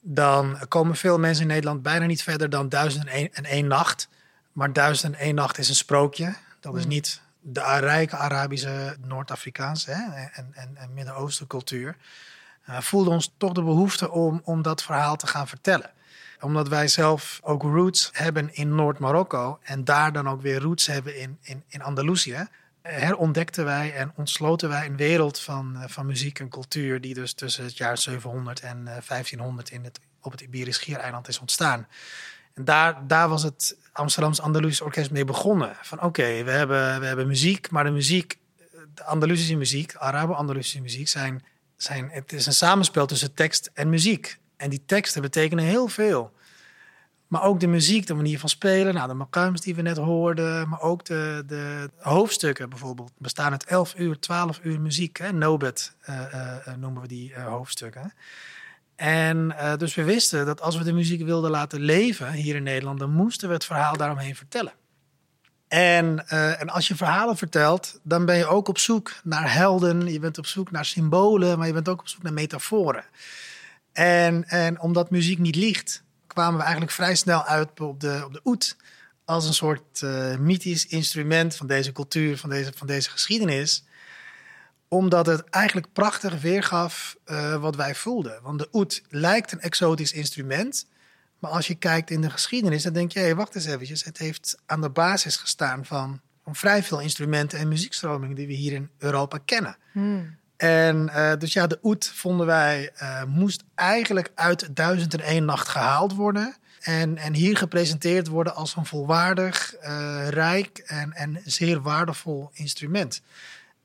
dan 0.04 0.58
komen 0.68 0.96
veel 0.96 1.18
mensen 1.18 1.42
in 1.42 1.48
Nederland 1.48 1.82
bijna 1.82 2.06
niet 2.06 2.22
verder 2.22 2.50
dan 2.50 2.68
duizend 2.68 3.06
en 3.06 3.44
één 3.44 3.66
nacht. 3.66 4.08
Maar 4.52 4.72
duizend 4.72 5.14
en 5.14 5.20
één 5.20 5.34
nacht 5.34 5.58
is 5.58 5.68
een 5.68 5.74
sprookje. 5.74 6.34
Dat 6.60 6.76
is 6.76 6.82
mm. 6.82 6.88
niet 6.88 7.20
de 7.40 7.78
rijke 7.78 8.16
Arabische, 8.16 8.96
Noord-Afrikaanse 9.06 9.92
en, 10.32 10.50
en, 10.52 10.76
en 10.76 10.94
Midden-Oosten 10.94 11.46
cultuur. 11.46 11.96
Uh, 12.68 12.80
voelde 12.80 13.10
ons 13.10 13.32
toch 13.36 13.52
de 13.52 13.62
behoefte 13.62 14.10
om, 14.10 14.40
om 14.44 14.62
dat 14.62 14.82
verhaal 14.82 15.16
te 15.16 15.26
gaan 15.26 15.48
vertellen. 15.48 15.90
Omdat 16.40 16.68
wij 16.68 16.88
zelf 16.88 17.40
ook 17.42 17.62
roots 17.62 18.10
hebben 18.12 18.54
in 18.54 18.74
Noord-Marokko 18.74 19.58
en 19.62 19.84
daar 19.84 20.12
dan 20.12 20.28
ook 20.28 20.42
weer 20.42 20.60
roots 20.60 20.86
hebben 20.86 21.18
in, 21.18 21.38
in, 21.42 21.64
in 21.68 21.82
Andalusië 21.82 22.48
herontdekten 22.82 23.64
wij 23.64 23.94
en 23.94 24.12
ontsloten 24.16 24.68
wij 24.68 24.86
een 24.86 24.96
wereld 24.96 25.40
van, 25.40 25.74
uh, 25.76 25.84
van 25.86 26.06
muziek 26.06 26.38
en 26.38 26.48
cultuur 26.48 27.00
die 27.00 27.14
dus 27.14 27.32
tussen 27.32 27.64
het 27.64 27.76
jaar 27.76 27.98
700 27.98 28.60
en 28.60 28.78
uh, 28.78 28.84
1500 28.84 29.70
in 29.70 29.84
het, 29.84 30.00
op 30.20 30.32
het 30.32 30.40
Iberisch 30.40 30.76
Schiereiland 30.76 31.28
is 31.28 31.38
ontstaan. 31.38 31.86
En 32.54 32.64
daar, 32.64 33.06
daar 33.06 33.28
was 33.28 33.42
het 33.42 33.76
Amsterdamse 33.92 34.42
Andalusisch 34.42 34.80
Orkest 34.80 35.10
mee 35.10 35.24
begonnen. 35.24 35.76
Van 35.82 36.02
oké, 36.02 36.44
we, 36.44 36.50
hebben, 36.50 37.00
we 37.00 37.06
hebben 37.06 37.26
muziek, 37.26 37.70
maar 37.70 37.84
de 37.84 37.90
muziek, 37.90 38.38
de 38.94 39.04
Andalusische 39.04 39.56
muziek, 39.56 39.94
Arabo-Andalusische 39.94 40.80
muziek, 40.80 41.08
zijn, 41.08 41.44
zijn, 41.76 42.08
het 42.10 42.32
is 42.32 42.46
een 42.46 42.52
samenspel 42.52 43.06
tussen 43.06 43.34
tekst 43.34 43.70
en 43.74 43.88
muziek. 43.88 44.38
En 44.56 44.70
die 44.70 44.82
teksten 44.86 45.22
betekenen 45.22 45.64
heel 45.64 45.88
veel. 45.88 46.32
Maar 47.32 47.42
ook 47.42 47.60
de 47.60 47.66
muziek, 47.66 48.06
de 48.06 48.14
manier 48.14 48.38
van 48.38 48.48
spelen. 48.48 48.94
Nou, 48.94 49.08
de 49.08 49.14
makams 49.14 49.60
die 49.60 49.74
we 49.74 49.82
net 49.82 49.96
hoorden. 49.96 50.68
Maar 50.68 50.80
ook 50.80 51.04
de, 51.04 51.44
de 51.46 51.90
hoofdstukken 51.98 52.68
bijvoorbeeld. 52.68 53.12
Bestaan 53.18 53.52
uit 53.52 53.64
11 53.64 53.94
uur, 53.96 54.18
12 54.18 54.60
uur 54.62 54.80
muziek. 54.80 55.16
Hè? 55.16 55.32
Nobet 55.32 55.94
uh, 56.08 56.20
uh, 56.34 56.74
noemen 56.76 57.02
we 57.02 57.08
die 57.08 57.34
hoofdstukken. 57.34 58.12
En 58.96 59.56
dus 59.78 59.94
we 59.94 60.04
wisten 60.04 60.46
dat 60.46 60.60
als 60.60 60.76
we 60.76 60.84
de 60.84 60.92
muziek 60.92 61.22
wilden 61.22 61.50
laten 61.50 61.80
leven 61.80 62.32
hier 62.32 62.54
in 62.54 62.62
Nederland... 62.62 62.98
dan 62.98 63.12
moesten 63.12 63.48
we 63.48 63.54
het 63.54 63.64
verhaal 63.64 63.96
daaromheen 63.96 64.36
vertellen. 64.36 64.72
En, 65.68 66.28
en 66.58 66.68
als 66.68 66.88
je 66.88 66.96
verhalen 66.96 67.36
vertelt, 67.36 68.00
dan 68.02 68.24
ben 68.24 68.36
je 68.36 68.46
ook 68.46 68.68
op 68.68 68.78
zoek 68.78 69.12
naar 69.24 69.54
helden. 69.54 70.12
Je 70.12 70.20
bent 70.20 70.38
op 70.38 70.46
zoek 70.46 70.70
naar 70.70 70.84
symbolen, 70.84 71.58
maar 71.58 71.66
je 71.66 71.72
bent 71.72 71.88
ook 71.88 72.00
op 72.00 72.08
zoek 72.08 72.22
naar 72.22 72.32
metaforen. 72.32 73.04
En, 73.92 74.44
en 74.48 74.80
omdat 74.80 75.10
muziek 75.10 75.38
niet 75.38 75.56
liegt 75.56 76.01
kwamen 76.32 76.56
we 76.56 76.62
eigenlijk 76.62 76.92
vrij 76.92 77.14
snel 77.14 77.44
uit 77.44 77.80
op 77.80 78.00
de, 78.00 78.22
op 78.24 78.32
de 78.32 78.40
oet. 78.44 78.76
Als 79.24 79.46
een 79.46 79.54
soort 79.54 80.00
uh, 80.00 80.36
mythisch 80.36 80.86
instrument 80.86 81.56
van 81.56 81.66
deze 81.66 81.92
cultuur, 81.92 82.38
van 82.38 82.50
deze, 82.50 82.72
van 82.76 82.86
deze 82.86 83.10
geschiedenis. 83.10 83.84
Omdat 84.88 85.26
het 85.26 85.44
eigenlijk 85.44 85.92
prachtig 85.92 86.40
weergaf 86.40 87.16
uh, 87.26 87.56
wat 87.56 87.76
wij 87.76 87.94
voelden. 87.94 88.42
Want 88.42 88.58
de 88.58 88.68
oet 88.72 89.02
lijkt 89.08 89.52
een 89.52 89.60
exotisch 89.60 90.12
instrument. 90.12 90.86
Maar 91.38 91.50
als 91.50 91.66
je 91.66 91.74
kijkt 91.74 92.10
in 92.10 92.20
de 92.20 92.30
geschiedenis, 92.30 92.82
dan 92.82 92.92
denk 92.92 93.12
je, 93.12 93.18
hey, 93.18 93.34
wacht 93.34 93.54
eens 93.54 93.66
eventjes. 93.66 94.04
Het 94.04 94.18
heeft 94.18 94.58
aan 94.66 94.80
de 94.80 94.90
basis 94.90 95.36
gestaan 95.36 95.84
van, 95.84 96.20
vrij 96.44 96.82
veel 96.82 97.00
instrumenten 97.00 97.58
en 97.58 97.68
muziekstromingen 97.68 98.36
die 98.36 98.46
we 98.46 98.52
hier 98.52 98.72
in 98.72 98.90
Europa 98.98 99.38
kennen. 99.44 99.76
Hmm. 99.92 100.36
En 100.62 101.10
uh, 101.14 101.32
dus 101.38 101.52
ja, 101.52 101.66
de 101.66 101.78
oet 101.82 102.08
vonden 102.14 102.46
wij 102.46 102.90
uh, 103.02 103.24
moest 103.24 103.64
eigenlijk 103.74 104.30
uit 104.34 104.76
Duizend 104.76 105.14
en 105.14 105.20
één 105.20 105.44
nacht 105.44 105.68
gehaald 105.68 106.14
worden. 106.14 106.56
En, 106.80 107.16
en 107.18 107.34
hier 107.34 107.56
gepresenteerd 107.56 108.28
worden 108.28 108.54
als 108.54 108.76
een 108.76 108.86
volwaardig, 108.86 109.74
uh, 109.82 110.28
rijk 110.28 110.78
en, 110.78 111.12
en 111.12 111.40
zeer 111.44 111.80
waardevol 111.80 112.50
instrument. 112.52 113.22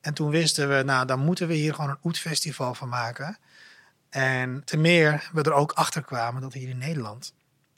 En 0.01 0.13
toen 0.13 0.29
wisten 0.29 0.69
we, 0.69 0.83
nou, 0.83 1.05
dan 1.05 1.19
moeten 1.19 1.47
we 1.47 1.53
hier 1.53 1.73
gewoon 1.73 1.89
een 1.89 1.99
oetfestival 2.03 2.73
van 2.73 2.89
maken. 2.89 3.37
En 4.09 4.61
te 4.65 4.77
meer 4.77 5.29
we 5.33 5.43
er 5.43 5.53
ook 5.53 5.71
achter 5.71 6.01
kwamen 6.01 6.41
dat 6.41 6.53
hier 6.53 6.69
in 6.69 6.77
Nederland 6.77 7.33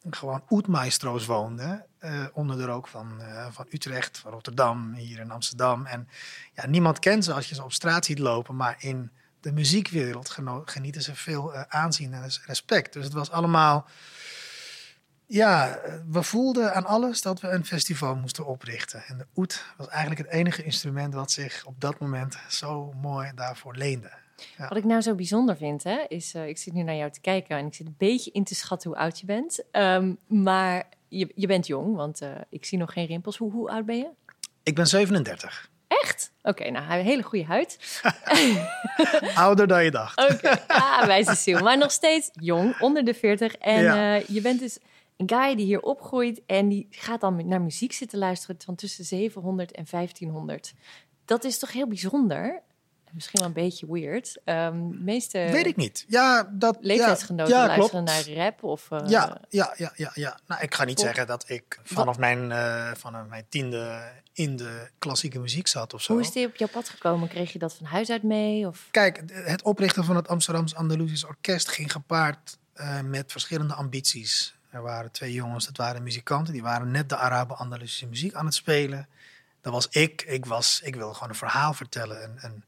gewoon 0.10 0.44
oetmaestro's 0.50 1.25
woonden. 1.25 1.86
Uh, 2.03 2.25
onder 2.34 2.58
de 2.58 2.65
rook 2.65 2.88
van, 2.88 3.18
uh, 3.22 3.48
van 3.51 3.65
Utrecht, 3.70 4.18
van 4.18 4.32
Rotterdam, 4.32 4.94
hier 4.94 5.20
in 5.20 5.32
Amsterdam. 5.32 5.86
En 5.86 6.08
ja, 6.53 6.68
niemand 6.68 7.00
kent 7.00 7.24
ze 7.24 7.34
als 7.34 7.50
je 7.50 7.56
ze 7.56 7.63
op 7.63 7.72
straat 7.72 8.06
ziet 8.06 8.20
lopen, 8.20 8.56
maar 8.56 8.75
in 8.79 9.12
de 9.39 9.51
muziekwereld 9.51 10.38
genieten 10.65 11.01
ze 11.01 11.15
veel 11.15 11.53
uh, 11.53 11.62
aanzien 11.62 12.13
en 12.13 12.29
respect. 12.46 12.94
Dus 12.94 13.03
het 13.03 13.13
was 13.13 13.32
allemaal. 13.32 13.86
Ja, 15.25 15.79
we 16.10 16.24
voelden 16.24 16.74
aan 16.74 16.86
alles 16.86 17.22
dat 17.22 17.41
we 17.41 17.48
een 17.48 17.65
festival 17.65 18.15
moesten 18.15 18.46
oprichten. 18.46 19.03
En 19.08 19.18
de 19.18 19.25
oet 19.36 19.65
was 19.77 19.88
eigenlijk 19.88 20.22
het 20.22 20.29
enige 20.29 20.63
instrument 20.63 21.13
wat 21.13 21.32
zich 21.32 21.65
op 21.65 21.82
dat 21.82 22.00
moment 22.00 22.38
zo 22.50 22.94
mooi 23.01 23.32
daarvoor 23.36 23.75
leende. 23.75 24.12
Ja. 24.58 24.68
Wat 24.68 24.77
ik 24.77 24.84
nou 24.84 25.01
zo 25.01 25.15
bijzonder 25.15 25.58
vind, 25.58 25.84
hè, 25.84 26.06
is, 26.08 26.34
ik 26.34 26.58
zit 26.58 26.74
nu 26.74 26.84
naar 26.84 26.96
jou 26.96 27.12
te 27.12 27.22
kijken 27.22 27.58
en 27.58 27.65
ik 27.65 27.74
zit 27.74 27.88
een 27.88 27.96
beetje 27.98 28.32
in 28.32 28.44
te 28.44 28.56
schatten 28.56 28.89
hoe 28.89 29.00
oud 29.00 29.20
je 29.20 29.25
bent. 29.25 29.63
Um, 29.72 30.18
maar 30.27 30.84
je, 31.10 31.32
je 31.36 31.48
bent 31.48 31.68
jong, 31.68 31.96
want 31.96 32.22
uh, 32.22 32.30
ik 32.50 32.66
zie 32.66 32.78
nog 32.78 32.94
geen 32.94 33.06
rimpels. 33.06 33.38
Hoe, 33.38 33.51
hoe 33.51 33.70
oud 33.70 33.86
ben 33.86 33.98
je? 33.98 34.08
Ik 34.63 34.75
ben 34.75 34.88
37. 34.88 35.70
Echt? 35.88 36.32
Oké, 36.42 36.50
okay, 36.50 36.70
nou, 36.70 37.00
een 37.00 37.06
hele 37.06 37.24
goede 37.24 37.46
huid. 37.46 38.01
Ouder 39.36 39.68
dan 39.68 39.84
je 39.84 39.92
dacht. 39.92 40.20
Oké, 40.20 40.34
okay. 40.34 40.63
ah, 40.68 41.06
wijze 41.06 41.36
ziel. 41.36 41.60
Maar 41.60 41.78
nog 41.78 41.92
steeds 41.92 42.30
jong, 42.34 42.80
onder 42.80 43.06
de 43.06 43.13
40. 43.13 43.56
En 43.56 43.84
ja. 43.84 44.18
uh, 44.18 44.25
je 44.28 44.42
bent 44.42 44.60
dus 44.60 44.78
een 45.18 45.30
guy 45.30 45.56
die 45.56 45.66
hier 45.66 45.82
opgroeit 45.82 46.42
en 46.46 46.68
die 46.68 46.88
gaat 46.89 47.22
dan 47.22 47.48
naar 47.48 47.62
muziek 47.62 47.94
zitten 47.94 48.20
luisteren 48.20 48.56
van 48.66 48.75
tussen 48.75 49.06
700 49.06 49.72
en 49.72 49.86
1500. 49.89 50.74
Dat 51.25 51.44
is 51.44 51.60
toch 51.60 51.72
heel 51.72 51.88
bijzonder? 51.88 52.62
Misschien 53.13 53.39
wel 53.39 53.48
een 53.48 53.54
beetje 53.54 53.92
weird. 53.92 54.38
Um, 54.46 55.04
meeste 55.04 55.48
Weet 55.51 55.66
ik 55.66 55.75
niet. 55.75 56.06
Ja, 56.08 56.50
dat, 56.51 56.78
leeftijdsgenoten 56.82 57.56
ja, 57.56 57.68
luisteren 57.68 58.04
naar 58.04 58.30
rap 58.30 58.63
of... 58.63 58.89
Uh, 58.89 59.00
ja, 59.08 59.42
ja, 59.50 59.74
ja, 59.78 59.92
ja, 59.96 60.12
ja. 60.13 60.39
Nou, 60.48 60.62
ik 60.62 60.74
ga 60.74 60.84
niet 60.84 60.96
pop. 60.96 61.06
zeggen 61.06 61.28
dat 61.28 61.50
ik 61.50 61.80
vanaf 61.84 62.18
mijn, 62.18 62.50
uh, 62.50 62.92
vanaf 62.94 63.28
mijn 63.28 63.46
tiende 63.50 64.12
in 64.34 64.56
de 64.56 64.89
klassieke 65.00 65.39
muziek 65.39 65.68
zat 65.68 65.94
of 65.94 66.01
zo. 66.01 66.13
Hoe 66.13 66.22
is 66.22 66.32
die 66.32 66.46
op 66.46 66.56
jouw 66.56 66.68
pad 66.68 66.89
gekomen? 66.89 67.28
Kreeg 67.28 67.54
je 67.54 67.60
dat 67.60 67.74
van 67.74 67.86
huis 67.86 68.10
uit 68.10 68.24
mee? 68.24 68.68
Of? 68.68 68.88
Kijk, 68.92 69.22
het 69.32 69.62
oprichten 69.62 70.04
van 70.04 70.16
het 70.16 70.28
Amsterdamse 70.28 70.75
Andalusisch 70.75 71.25
Orkest 71.25 71.70
ging 71.70 71.92
gepaard 71.92 72.58
uh, 72.75 73.01
met 73.01 73.32
verschillende 73.32 73.74
ambities. 73.74 74.58
Er 74.70 74.82
waren 74.82 75.12
twee 75.12 75.34
jongens, 75.34 75.66
dat 75.66 75.78
waren 75.78 76.04
muzikanten, 76.04 76.54
die 76.54 76.62
waren 76.62 76.92
net 76.92 77.10
de 77.10 77.16
Arabo-Andalusische 77.16 78.08
muziek 78.08 78.34
aan 78.34 78.46
het 78.46 78.54
spelen. 78.54 79.08
Dat 79.62 79.74
was 79.74 79.88
ik. 79.89 80.22
Ik, 80.28 80.46
was, 80.46 80.82
ik 80.84 80.96
wilde 80.96 81.13
gewoon 81.13 81.30
een 81.30 81.36
verhaal 81.36 81.74
vertellen. 81.74 82.24
En, 82.24 82.38
en 82.42 82.63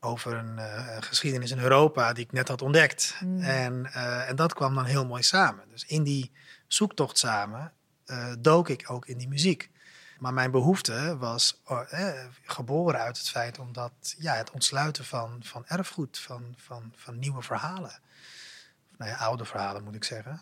over 0.00 0.34
een 0.34 0.56
uh, 0.56 0.96
geschiedenis 1.00 1.50
in 1.50 1.58
Europa 1.58 2.12
die 2.12 2.24
ik 2.24 2.32
net 2.32 2.48
had 2.48 2.62
ontdekt. 2.62 3.14
Mm. 3.20 3.42
En, 3.42 3.86
uh, 3.86 4.28
en 4.28 4.36
dat 4.36 4.54
kwam 4.54 4.74
dan 4.74 4.84
heel 4.84 5.06
mooi 5.06 5.22
samen. 5.22 5.64
Dus 5.70 5.84
in 5.84 6.02
die 6.02 6.32
zoektocht 6.66 7.18
samen 7.18 7.72
uh, 8.06 8.32
dook 8.38 8.68
ik 8.68 8.90
ook 8.90 9.06
in 9.06 9.18
die 9.18 9.28
muziek. 9.28 9.70
Maar 10.18 10.32
mijn 10.34 10.50
behoefte 10.50 11.16
was 11.18 11.60
geboren 12.42 13.00
uit 13.00 13.18
het 13.18 13.28
feit 13.28 13.58
omdat 13.58 13.92
ja, 14.18 14.34
het 14.34 14.50
ontsluiten 14.50 15.04
van, 15.04 15.40
van 15.42 15.64
erfgoed, 15.66 16.18
van, 16.18 16.54
van, 16.56 16.92
van 16.96 17.18
nieuwe 17.18 17.42
verhalen. 17.42 18.00
Nou 18.96 19.10
ja, 19.10 19.16
oude 19.16 19.44
verhalen 19.44 19.84
moet 19.84 19.94
ik 19.94 20.04
zeggen. 20.04 20.40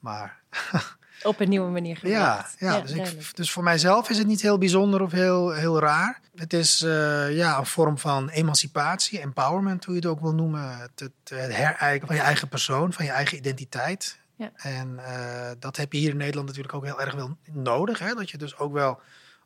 Maar 0.00 0.38
op 1.22 1.40
een 1.40 1.48
nieuwe 1.48 1.70
manier 1.70 1.96
gebracht. 1.96 2.56
Ja, 2.58 2.68
ja, 2.68 2.74
ja 2.74 2.80
dus, 2.80 2.92
ik, 2.92 3.36
dus, 3.36 3.52
voor 3.52 3.62
mijzelf 3.62 4.10
is 4.10 4.18
het 4.18 4.26
niet 4.26 4.42
heel 4.42 4.58
bijzonder 4.58 5.02
of 5.02 5.12
heel, 5.12 5.50
heel 5.50 5.78
raar. 5.78 6.20
Het 6.34 6.52
is 6.52 6.82
uh, 6.82 7.36
ja, 7.36 7.58
een 7.58 7.66
vorm 7.66 7.98
van 7.98 8.28
emancipatie, 8.28 9.20
empowerment, 9.20 9.84
hoe 9.84 9.94
je 9.94 10.00
het 10.00 10.10
ook 10.10 10.20
wil 10.20 10.34
noemen. 10.34 10.78
Het, 10.78 11.00
het 11.00 11.52
herijken 11.54 12.06
van 12.06 12.16
je 12.16 12.22
eigen 12.22 12.48
persoon, 12.48 12.92
van 12.92 13.04
je 13.04 13.10
eigen 13.10 13.36
identiteit. 13.36 14.18
Ja. 14.34 14.50
En 14.56 14.92
uh, 14.98 15.50
dat 15.58 15.76
heb 15.76 15.92
je 15.92 15.98
hier 15.98 16.10
in 16.10 16.16
Nederland 16.16 16.46
natuurlijk 16.46 16.74
ook 16.74 16.84
heel 16.84 17.00
erg 17.00 17.14
wel 17.14 17.36
nodig. 17.52 17.98
Hè? 17.98 18.14
Dat 18.14 18.30
je 18.30 18.38
dus 18.38 18.56
ook 18.56 18.72
wel 18.72 19.00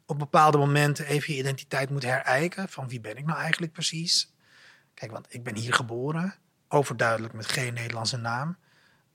op 0.06 0.18
bepaalde 0.18 0.58
momenten 0.58 1.06
even 1.06 1.32
je 1.32 1.38
identiteit 1.38 1.90
moet 1.90 2.02
herijken. 2.02 2.68
Van 2.68 2.88
wie 2.88 3.00
ben 3.00 3.16
ik 3.16 3.26
nou 3.26 3.38
eigenlijk 3.38 3.72
precies? 3.72 4.32
Kijk, 4.94 5.12
want 5.12 5.26
ik 5.28 5.42
ben 5.42 5.56
hier 5.56 5.74
geboren. 5.74 6.34
Overduidelijk 6.68 7.34
met 7.34 7.46
geen 7.46 7.74
Nederlandse 7.74 8.16
naam 8.16 8.56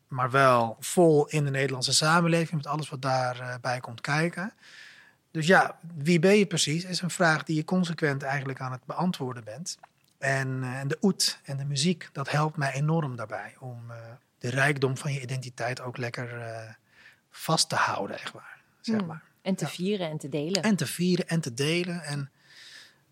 maar 0.10 0.32
wel 0.32 0.78
vol 0.80 1.28
in 1.28 1.44
de 1.44 1.50
Nederlandse 1.50 1.94
samenleving 1.94 2.52
met 2.52 2.68
alles 2.68 2.90
wat 2.90 3.02
daarbij 3.02 3.76
uh, 3.76 3.82
komt 3.82 4.02
kijken. 4.02 4.54
Dus 5.32 5.48
ja, 5.48 5.80
wie 5.96 6.20
ben 6.20 6.38
je 6.38 6.46
precies 6.46 6.84
is 6.84 7.02
een 7.02 7.10
vraag 7.10 7.44
die 7.44 7.56
je 7.56 7.64
consequent 7.64 8.24
eigenlijk 8.24 8.62
aan 8.62 8.72
het 8.72 8.86
beantwoorden 8.86 9.44
bent. 9.44 9.78
En, 10.18 10.48
uh, 10.48 10.80
en 10.80 10.88
de 10.88 10.98
oet 11.02 11.40
en 11.44 11.58
de 11.58 11.66
muziek, 11.66 12.10
dat 12.12 12.32
helpt 12.32 12.58
mij 12.58 12.74
enorm 12.74 13.16
daarbij 13.16 13.56
om 13.60 13.84
uh, 13.90 13.96
de 14.40 14.50
rijkdom 14.50 14.98
van 14.98 15.14
je 15.14 15.22
identiteit 15.22 15.82
ook 15.82 15.98
lekker 15.98 16.30
vast 17.30 17.70
te 17.70 17.76
houden, 17.76 18.20
echt 18.20 18.34
waar. 18.34 18.62
Zeg 18.82 19.06
maar. 19.06 19.24
En 19.42 19.56
te 19.56 19.66
ja. 19.66 19.72
vieren 19.72 20.10
en 20.10 20.18
te 20.18 20.30
delen. 20.30 20.64
En 20.64 20.76
te 20.76 20.86
vieren 20.86 21.28
en 21.28 21.42
te 21.42 21.54
delen. 21.54 22.04
En 22.04 22.32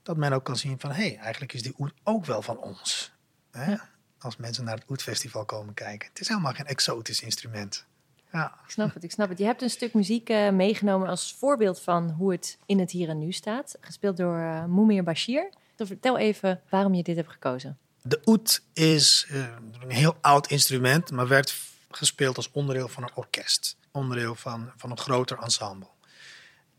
dat 0.03 0.17
men 0.17 0.33
ook 0.33 0.43
kan 0.43 0.57
zien 0.57 0.79
van, 0.79 0.91
hé, 0.91 1.07
hey, 1.07 1.17
eigenlijk 1.17 1.53
is 1.53 1.61
die 1.61 1.73
oet 1.77 1.93
ook 2.03 2.25
wel 2.25 2.41
van 2.41 2.57
ons. 2.57 3.11
Hè? 3.51 3.71
Ja 3.71 3.89
als 4.19 4.37
mensen 4.37 4.63
naar 4.63 4.75
het 4.75 4.89
Oetfestival 4.89 5.45
komen 5.45 5.73
kijken. 5.73 6.07
Het 6.09 6.19
is 6.19 6.27
helemaal 6.27 6.53
geen 6.53 6.65
exotisch 6.65 7.21
instrument. 7.21 7.85
Ja. 8.31 8.59
Ik 8.63 8.71
snap 8.71 8.93
het, 8.93 9.03
ik 9.03 9.11
snap 9.11 9.29
het. 9.29 9.37
Je 9.37 9.45
hebt 9.45 9.61
een 9.61 9.69
stuk 9.69 9.93
muziek 9.93 10.29
uh, 10.29 10.49
meegenomen 10.49 11.09
als 11.09 11.35
voorbeeld 11.39 11.81
van 11.81 12.09
hoe 12.09 12.31
het 12.31 12.57
in 12.65 12.79
het 12.79 12.91
hier 12.91 13.09
en 13.09 13.19
nu 13.19 13.31
staat. 13.31 13.77
Gespeeld 13.81 14.17
door 14.17 14.37
uh, 14.37 14.65
Moemir 14.65 15.03
Bashir. 15.03 15.49
Vertel 15.77 16.17
even 16.17 16.61
waarom 16.69 16.93
je 16.93 17.03
dit 17.03 17.15
hebt 17.15 17.31
gekozen. 17.31 17.77
De 18.01 18.21
oet 18.25 18.63
is 18.73 19.27
uh, 19.31 19.47
een 19.79 19.89
heel 19.89 20.17
oud 20.21 20.47
instrument, 20.47 21.11
maar 21.11 21.27
werd 21.27 21.55
gespeeld 21.91 22.37
als 22.37 22.51
onderdeel 22.51 22.87
van 22.87 23.03
een 23.03 23.15
orkest. 23.15 23.77
Onderdeel 23.91 24.35
van, 24.35 24.71
van 24.77 24.91
een 24.91 24.97
groter 24.97 25.37
ensemble. 25.39 25.87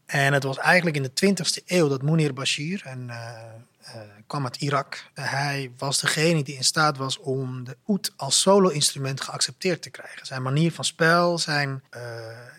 En 0.08 0.32
het 0.32 0.42
was 0.42 0.58
eigenlijk 0.58 0.96
in 0.96 1.02
de 1.02 1.34
20e 1.34 1.64
eeuw 1.66 1.88
dat 1.88 2.02
Munir 2.02 2.34
Bashir, 2.34 2.82
en 2.84 3.06
uh, 3.08 4.00
kwam 4.26 4.44
uit 4.44 4.56
Irak. 4.56 5.04
hij 5.14 5.70
was 5.78 6.00
degene 6.00 6.42
die 6.42 6.56
in 6.56 6.64
staat 6.64 6.96
was 6.96 7.18
om 7.18 7.64
de 7.64 7.76
oud 7.86 8.12
als 8.16 8.40
solo-instrument 8.40 9.20
geaccepteerd 9.20 9.82
te 9.82 9.90
krijgen. 9.90 10.26
Zijn 10.26 10.42
manier 10.42 10.72
van 10.72 10.84
spel, 10.84 11.38
zijn, 11.38 11.82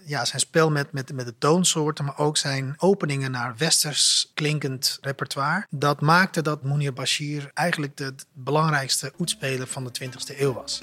ja, 0.05 0.25
zijn 0.25 0.39
spel 0.39 0.71
met, 0.71 0.91
met, 0.91 1.13
met 1.13 1.25
de 1.25 1.37
toonsoorten, 1.37 2.05
maar 2.05 2.17
ook 2.17 2.37
zijn 2.37 2.75
openingen 2.77 3.31
naar 3.31 3.53
westers 3.57 4.31
klinkend 4.33 4.97
repertoire. 5.01 5.65
Dat 5.69 6.01
maakte 6.01 6.41
dat 6.41 6.63
Munir 6.63 6.93
Bashir 6.93 7.51
eigenlijk 7.53 7.97
de, 7.97 8.13
belangrijkste 8.33 9.13
oetspeler 9.19 9.67
van 9.67 9.83
de 9.83 9.91
20e 10.03 10.39
eeuw 10.39 10.53
was. 10.53 10.81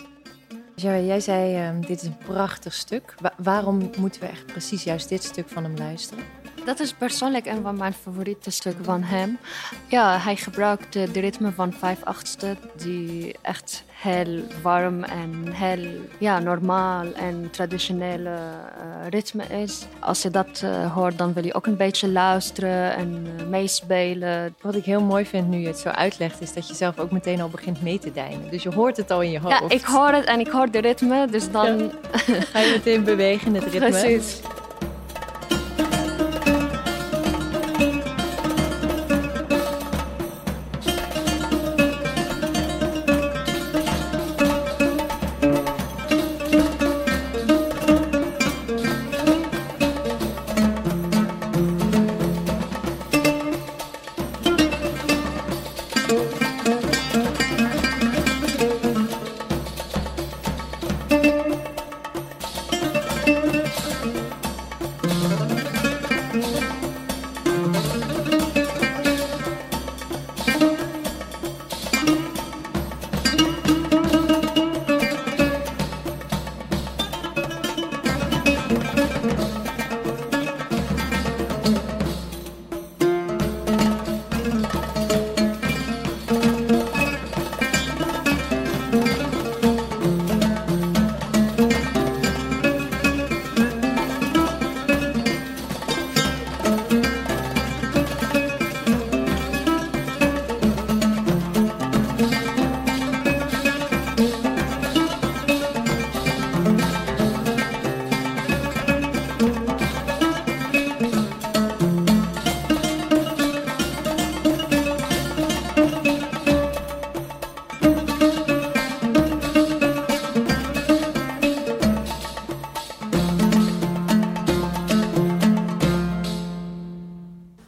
Ja, 0.76 0.98
jij 0.98 1.20
zei, 1.20 1.70
uh, 1.70 1.86
dit 1.86 2.00
is 2.00 2.06
een 2.06 2.18
prachtig 2.18 2.74
stuk. 2.74 3.14
Wa 3.20 3.32
waarom 3.36 3.90
moeten 3.96 4.20
we 4.20 4.26
echt 4.26 4.46
precies 4.46 4.82
juist 4.82 5.08
dit 5.08 5.24
stuk 5.24 5.48
van 5.48 5.62
hem 5.64 5.76
luisteren? 5.76 6.24
Dat 6.66 6.80
is 6.80 6.92
persoonlijk 6.92 7.46
een 7.46 7.62
van 7.62 7.76
mijn 7.76 7.92
favoriete 7.92 8.50
stukken 8.50 8.84
van 8.84 9.02
hem. 9.02 9.38
Ja, 9.88 10.18
hij 10.18 10.36
gebruikt 10.36 10.92
de, 10.92 11.20
ritme 11.20 11.52
van 11.52 11.72
5 11.72 12.04
achtste, 12.04 12.56
die 12.76 13.34
echt 13.42 13.84
heel 13.92 14.40
warm 14.62 15.02
en 15.02 15.52
heel 15.52 15.86
ja, 16.18 16.38
normaal 16.38 17.12
en 17.12 17.48
traditionele 17.50 18.30
uh, 18.30 19.08
ritme 19.10 19.44
is. 19.44 19.86
Als 20.00 20.22
je 20.22 20.30
dat 20.30 20.62
uh, 20.64 20.94
hoort, 20.94 21.18
dan 21.18 21.32
wil 21.32 21.44
je 21.44 21.54
ook 21.54 21.66
een 21.66 21.76
beetje 21.76 22.08
luisteren 22.08 22.96
en 22.96 23.26
uh, 23.40 23.46
meespelen. 23.46 24.54
Wat 24.60 24.74
ik 24.74 24.84
heel 24.84 25.02
mooi 25.02 25.26
vind 25.26 25.48
nu 25.48 25.58
je 25.58 25.66
het 25.66 25.78
zo 25.78 25.88
uitlegt, 25.88 26.40
is 26.40 26.52
dat 26.52 26.68
je 26.68 26.74
zelf 26.74 26.98
ook 26.98 27.10
meteen 27.10 27.40
al 27.40 27.48
begint 27.48 27.82
mee 27.82 27.98
te 27.98 28.12
deinen. 28.12 28.50
Dus 28.50 28.62
je 28.62 28.74
hoort 28.74 28.96
het 28.96 29.10
al 29.10 29.22
in 29.22 29.30
je 29.30 29.40
hoofd. 29.40 29.60
Ja, 29.60 29.68
ik 29.68 29.84
hoor 29.84 30.12
het 30.12 30.24
en 30.24 30.40
ik 30.40 30.48
hoor 30.48 30.70
de 30.70 30.78
ritme, 30.78 31.26
dus 31.30 31.50
dan... 31.50 31.78
Ja. 31.78 31.90
Ga 32.52 32.58
je 32.58 32.70
meteen 32.70 33.04
bewegen 33.04 33.46
in 33.46 33.54
het 33.54 33.72
ritme. 33.72 33.88
Precies. 33.88 34.40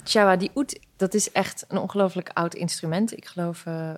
Shawa, 0.08 0.36
die 0.36 0.50
oud, 0.54 0.78
dat 0.96 1.14
is 1.14 1.32
echt 1.32 1.64
een 1.68 1.78
ongelooflijk 1.78 2.30
oud 2.32 2.54
instrument. 2.54 3.16
Ik 3.16 3.26
geloof 3.26 3.64
uh, 3.68 3.90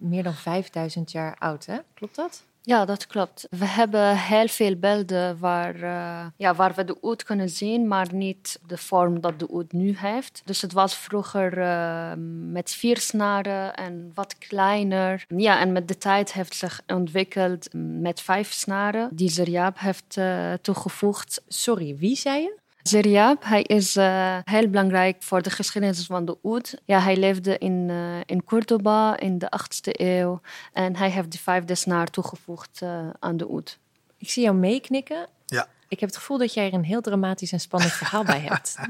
meer 0.00 0.22
dan 0.22 0.34
5000 0.34 1.12
jaar 1.12 1.36
oud, 1.38 1.66
hè? 1.66 1.78
Klopt 1.94 2.16
dat? 2.16 2.42
Ja, 2.62 2.84
dat 2.84 3.06
klopt. 3.06 3.46
We 3.50 3.64
hebben 3.64 4.16
heel 4.16 4.48
veel 4.48 4.76
beelden 4.76 5.38
waar, 5.38 5.76
uh, 5.76 6.26
ja, 6.36 6.54
waar 6.54 6.74
we 6.74 6.84
de 6.84 7.00
oud 7.00 7.22
kunnen 7.22 7.48
zien, 7.48 7.88
maar 7.88 8.14
niet 8.14 8.60
de 8.66 8.76
vorm 8.76 9.20
dat 9.20 9.38
de 9.38 9.48
oud 9.48 9.72
nu 9.72 9.96
heeft. 9.96 10.42
Dus 10.44 10.62
het 10.62 10.72
was 10.72 10.96
vroeger 10.96 11.58
uh, 11.58 12.12
met 12.52 12.70
vier 12.70 12.96
snaren 12.96 13.74
en 13.74 14.10
wat 14.14 14.38
kleiner. 14.38 15.24
Ja, 15.36 15.60
en 15.60 15.72
met 15.72 15.88
de 15.88 15.98
tijd 15.98 16.32
heeft 16.32 16.54
zich 16.54 16.80
ontwikkeld 16.86 17.68
met 18.00 18.20
vijf 18.20 18.52
snaren, 18.52 19.08
die 19.12 19.30
Zerjaab 19.30 19.78
heeft 19.78 20.16
uh, 20.16 20.52
toegevoegd. 20.52 21.42
Sorry, 21.46 21.96
wie 21.96 22.16
zei 22.16 22.42
je? 22.42 22.58
Zeriab, 22.88 23.44
hij 23.44 23.62
is 23.62 23.96
uh, 23.96 24.38
heel 24.44 24.68
belangrijk 24.68 25.22
voor 25.22 25.42
de 25.42 25.50
geschiedenis 25.50 26.06
van 26.06 26.24
de 26.24 26.38
oud. 26.42 26.80
Ja, 26.84 27.00
hij 27.00 27.16
leefde 27.16 27.58
in, 27.58 27.88
uh, 27.88 28.20
in 28.26 28.44
Cordoba 28.44 29.18
in 29.18 29.38
de 29.38 29.52
8e 29.62 30.00
eeuw 30.00 30.40
en 30.72 30.96
hij 30.96 31.10
heeft 31.10 31.32
de 31.32 31.38
vijfde 31.38 31.74
snaar 31.74 32.06
toegevoegd 32.06 32.80
uh, 32.82 33.08
aan 33.18 33.36
de 33.36 33.46
oud. 33.46 33.78
Ik 34.16 34.30
zie 34.30 34.42
jou 34.42 34.56
meeknikken. 34.56 35.28
Ja. 35.46 35.68
Ik 35.88 36.00
heb 36.00 36.08
het 36.08 36.18
gevoel 36.18 36.38
dat 36.38 36.54
jij 36.54 36.66
er 36.66 36.74
een 36.74 36.84
heel 36.84 37.00
dramatisch 37.00 37.52
en 37.52 37.60
spannend 37.60 37.92
verhaal 37.92 38.24
bij 38.24 38.40
hebt. 38.40 38.76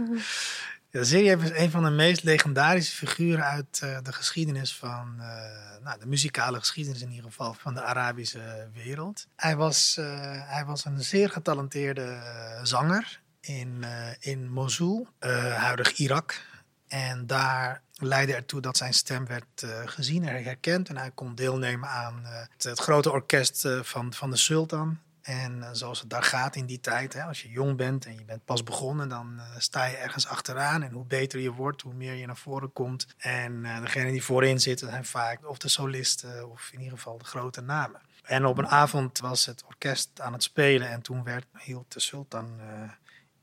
Ja, 0.90 1.02
Zeriab 1.02 1.42
is 1.42 1.50
een 1.50 1.70
van 1.70 1.84
de 1.84 1.90
meest 1.90 2.22
legendarische 2.22 2.96
figuren 2.96 3.44
uit 3.44 3.78
de 3.80 4.12
geschiedenis 4.12 4.76
van, 4.76 5.16
nou, 5.82 5.98
de 5.98 6.06
muzikale 6.06 6.58
geschiedenis 6.58 7.02
in 7.02 7.10
ieder 7.10 7.24
geval, 7.24 7.54
van 7.54 7.74
de 7.74 7.82
Arabische 7.82 8.68
wereld. 8.72 9.26
Hij 9.36 9.56
was, 9.56 9.98
hij 10.46 10.64
was 10.66 10.84
een 10.84 11.02
zeer 11.02 11.30
getalenteerde 11.30 12.20
zanger 12.62 13.20
in, 13.48 13.76
uh, 13.80 14.10
in 14.18 14.50
Mosul, 14.50 15.08
uh, 15.20 15.54
huidig 15.54 15.92
Irak. 15.92 16.46
En 16.88 17.26
daar 17.26 17.82
leidde 17.94 18.34
ertoe 18.34 18.60
dat 18.60 18.76
zijn 18.76 18.94
stem 18.94 19.26
werd 19.26 19.62
uh, 19.64 19.70
gezien 19.84 20.28
en 20.28 20.42
herkend. 20.44 20.88
En 20.88 20.96
hij 20.96 21.10
kon 21.10 21.34
deelnemen 21.34 21.88
aan 21.88 22.24
het, 22.24 22.62
het, 22.62 22.78
grote 22.78 23.10
orkest 23.10 23.68
van, 23.82 24.12
van 24.12 24.30
de 24.30 24.36
sultan. 24.36 24.98
En 25.22 25.64
zoals 25.72 26.00
het 26.00 26.10
daar 26.10 26.22
gaat 26.22 26.56
in 26.56 26.66
die 26.66 26.80
tijd, 26.80 27.12
hè, 27.12 27.22
als 27.22 27.42
je 27.42 27.48
jong 27.48 27.76
bent 27.76 28.06
en 28.06 28.14
je 28.14 28.24
bent 28.24 28.44
pas 28.44 28.62
begonnen, 28.62 29.08
dan 29.08 29.40
sta 29.58 29.84
je 29.84 29.96
ergens 29.96 30.26
achteraan. 30.26 30.82
En 30.82 30.92
hoe 30.92 31.04
beter 31.04 31.40
je 31.40 31.52
wordt, 31.52 31.82
hoe 31.82 31.94
meer 31.94 32.14
je 32.14 32.26
naar 32.26 32.36
voren 32.36 32.72
komt. 32.72 33.06
En 33.16 33.62
degene 33.62 34.10
die 34.10 34.24
voorin 34.24 34.60
zitten 34.60 34.90
zijn 34.90 35.04
vaak 35.04 35.48
of 35.48 35.58
de 35.58 35.68
solisten 35.68 36.50
of 36.50 36.70
in 36.72 36.80
ieder 36.80 36.98
geval 36.98 37.18
de 37.18 37.24
grote 37.24 37.60
namen. 37.60 38.00
En 38.22 38.46
op 38.46 38.58
een 38.58 38.68
avond 38.68 39.18
was 39.18 39.46
het 39.46 39.64
orkest 39.64 40.20
aan 40.20 40.32
het 40.32 40.42
spelen 40.42 40.88
en 40.88 41.02
toen 41.02 41.24
werd, 41.24 41.46
hield 41.58 41.92
de 41.92 42.00
sultan 42.00 42.60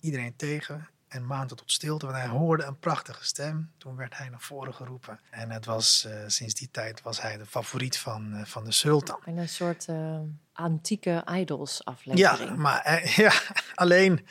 iedereen 0.05 0.35
tegen 0.35 0.87
en 1.15 1.25
maande 1.25 1.55
tot 1.55 1.71
stilte, 1.71 2.05
want 2.05 2.17
hij 2.17 2.27
hoorde 2.27 2.63
een 2.63 2.79
prachtige 2.79 3.25
stem. 3.25 3.71
Toen 3.77 3.95
werd 3.95 4.17
hij 4.17 4.29
naar 4.29 4.41
voren 4.41 4.73
geroepen. 4.73 5.19
En 5.29 5.51
het 5.51 5.65
was, 5.65 6.05
uh, 6.07 6.13
sinds 6.27 6.53
die 6.53 6.69
tijd 6.71 7.01
was 7.01 7.21
hij 7.21 7.37
de 7.37 7.45
favoriet 7.45 7.97
van, 7.97 8.33
uh, 8.33 8.45
van 8.45 8.63
de 8.63 8.71
sultan. 8.71 9.19
En 9.25 9.37
een 9.37 9.49
soort 9.49 9.85
uh, 9.89 10.19
antieke 10.53 11.23
idols 11.31 11.85
aflevering. 11.85 12.49
Ja, 12.49 12.55
maar 12.55 13.01
ja, 13.23 13.33
alleen 13.75 14.27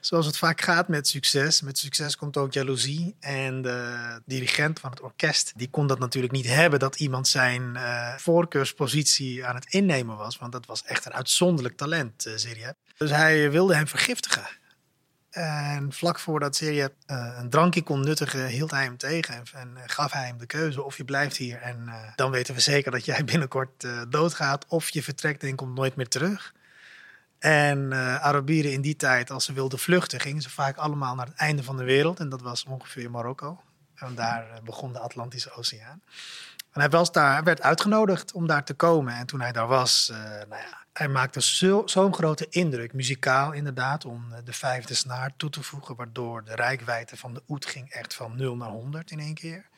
zoals 0.00 0.26
het 0.26 0.38
vaak 0.38 0.60
gaat 0.60 0.88
met 0.88 1.08
succes. 1.08 1.60
Met 1.60 1.78
succes 1.78 2.16
komt 2.16 2.36
ook 2.36 2.52
jaloezie. 2.52 3.16
En 3.20 3.62
de 3.62 4.20
dirigent 4.24 4.80
van 4.80 4.90
het 4.90 5.00
orkest, 5.00 5.52
die 5.56 5.70
kon 5.70 5.86
dat 5.86 5.98
natuurlijk 5.98 6.32
niet 6.32 6.46
hebben... 6.46 6.78
dat 6.78 6.96
iemand 6.96 7.28
zijn 7.28 7.78
voorkeurspositie 8.16 9.44
aan 9.46 9.54
het 9.54 9.72
innemen 9.72 10.16
was. 10.16 10.38
Want 10.38 10.52
dat 10.52 10.66
was 10.66 10.84
echt 10.84 11.04
een 11.04 11.12
uitzonderlijk 11.12 11.76
talent, 11.76 12.26
uh, 12.26 12.34
Dus 12.96 13.10
hij 13.10 13.50
wilde 13.50 13.74
hem 13.74 13.88
vergiftigen. 13.88 14.62
En 15.34 15.92
vlak 15.92 16.18
voordat 16.18 16.56
Serie 16.56 16.80
uh, 16.82 17.36
een 17.38 17.50
drankje 17.50 17.82
kon 17.82 18.00
nuttigen, 18.00 18.46
hield 18.46 18.70
hij 18.70 18.82
hem 18.82 18.96
tegen 18.96 19.34
en, 19.34 19.44
en, 19.52 19.88
gaf 19.88 20.12
hij 20.12 20.26
hem 20.26 20.38
de 20.38 20.46
keuze 20.46 20.82
of 20.82 20.96
je 20.96 21.04
blijft 21.04 21.36
hier 21.36 21.60
en 21.60 21.82
uh, 21.86 21.94
dan 22.16 22.30
weten 22.30 22.54
we 22.54 22.60
zeker 22.60 22.90
dat 22.90 23.04
jij 23.04 23.24
binnenkort 23.32 23.86
doodgaat 24.08 24.66
of 24.68 24.90
je 24.90 25.02
vertrekt 25.02 25.42
en 25.42 25.56
komt 25.56 25.74
nooit 25.74 25.96
meer 25.96 26.08
terug. 26.08 26.54
En 27.38 27.92
Arabieren 28.20 28.72
in 28.72 28.80
die 28.80 28.96
tijd, 28.96 29.30
als 29.30 29.44
ze 29.44 29.52
wilden 29.52 29.78
vluchten, 29.78 30.20
gingen 30.20 30.42
ze 30.42 30.50
vaak 30.50 30.76
allemaal 30.76 31.14
naar 31.14 31.26
het 31.26 31.36
einde 31.36 31.62
van 31.62 31.76
de 31.76 31.84
wereld 31.84 32.20
en 32.20 32.28
dat 32.28 32.42
was 32.42 32.64
ongeveer 32.64 33.10
Marokko. 33.10 33.60
En 33.94 34.14
daar 34.14 34.60
begon 34.64 34.92
de 34.92 34.98
Atlantische 34.98 35.52
Oceaan. 35.52 36.02
En 36.72 36.80
hij 36.80 37.04
daar, 37.12 37.44
werd 37.44 37.62
uitgenodigd 37.62 38.32
om 38.32 38.46
daar 38.46 38.64
te 38.64 38.74
komen. 38.74 39.14
En 39.14 39.26
toen 39.26 39.40
hij 39.40 39.52
daar 39.52 39.66
was, 39.66 40.12
nou 40.48 40.62
ja, 40.62 40.83
hij 40.94 41.08
maakte 41.08 41.40
zo'n 41.40 41.88
zo 41.88 42.12
grote 42.12 42.48
indruk, 42.48 42.92
muzikaal 42.92 43.52
inderdaad, 43.52 44.04
om 44.04 44.24
de 44.44 44.52
vijfde 44.52 44.94
snaar 44.94 45.36
toe 45.36 45.50
te 45.50 45.62
voegen, 45.62 45.96
waardoor 45.96 46.44
de 46.44 46.54
rijkwijde 46.54 47.16
van 47.16 47.34
de 47.34 47.42
oet 47.48 47.66
ging 47.66 47.90
echt 47.90 48.14
van 48.14 48.36
0 48.36 48.56
naar 48.56 48.70
100 48.70 49.10
in 49.10 49.20
één 49.20 49.34
keer. 49.34 49.68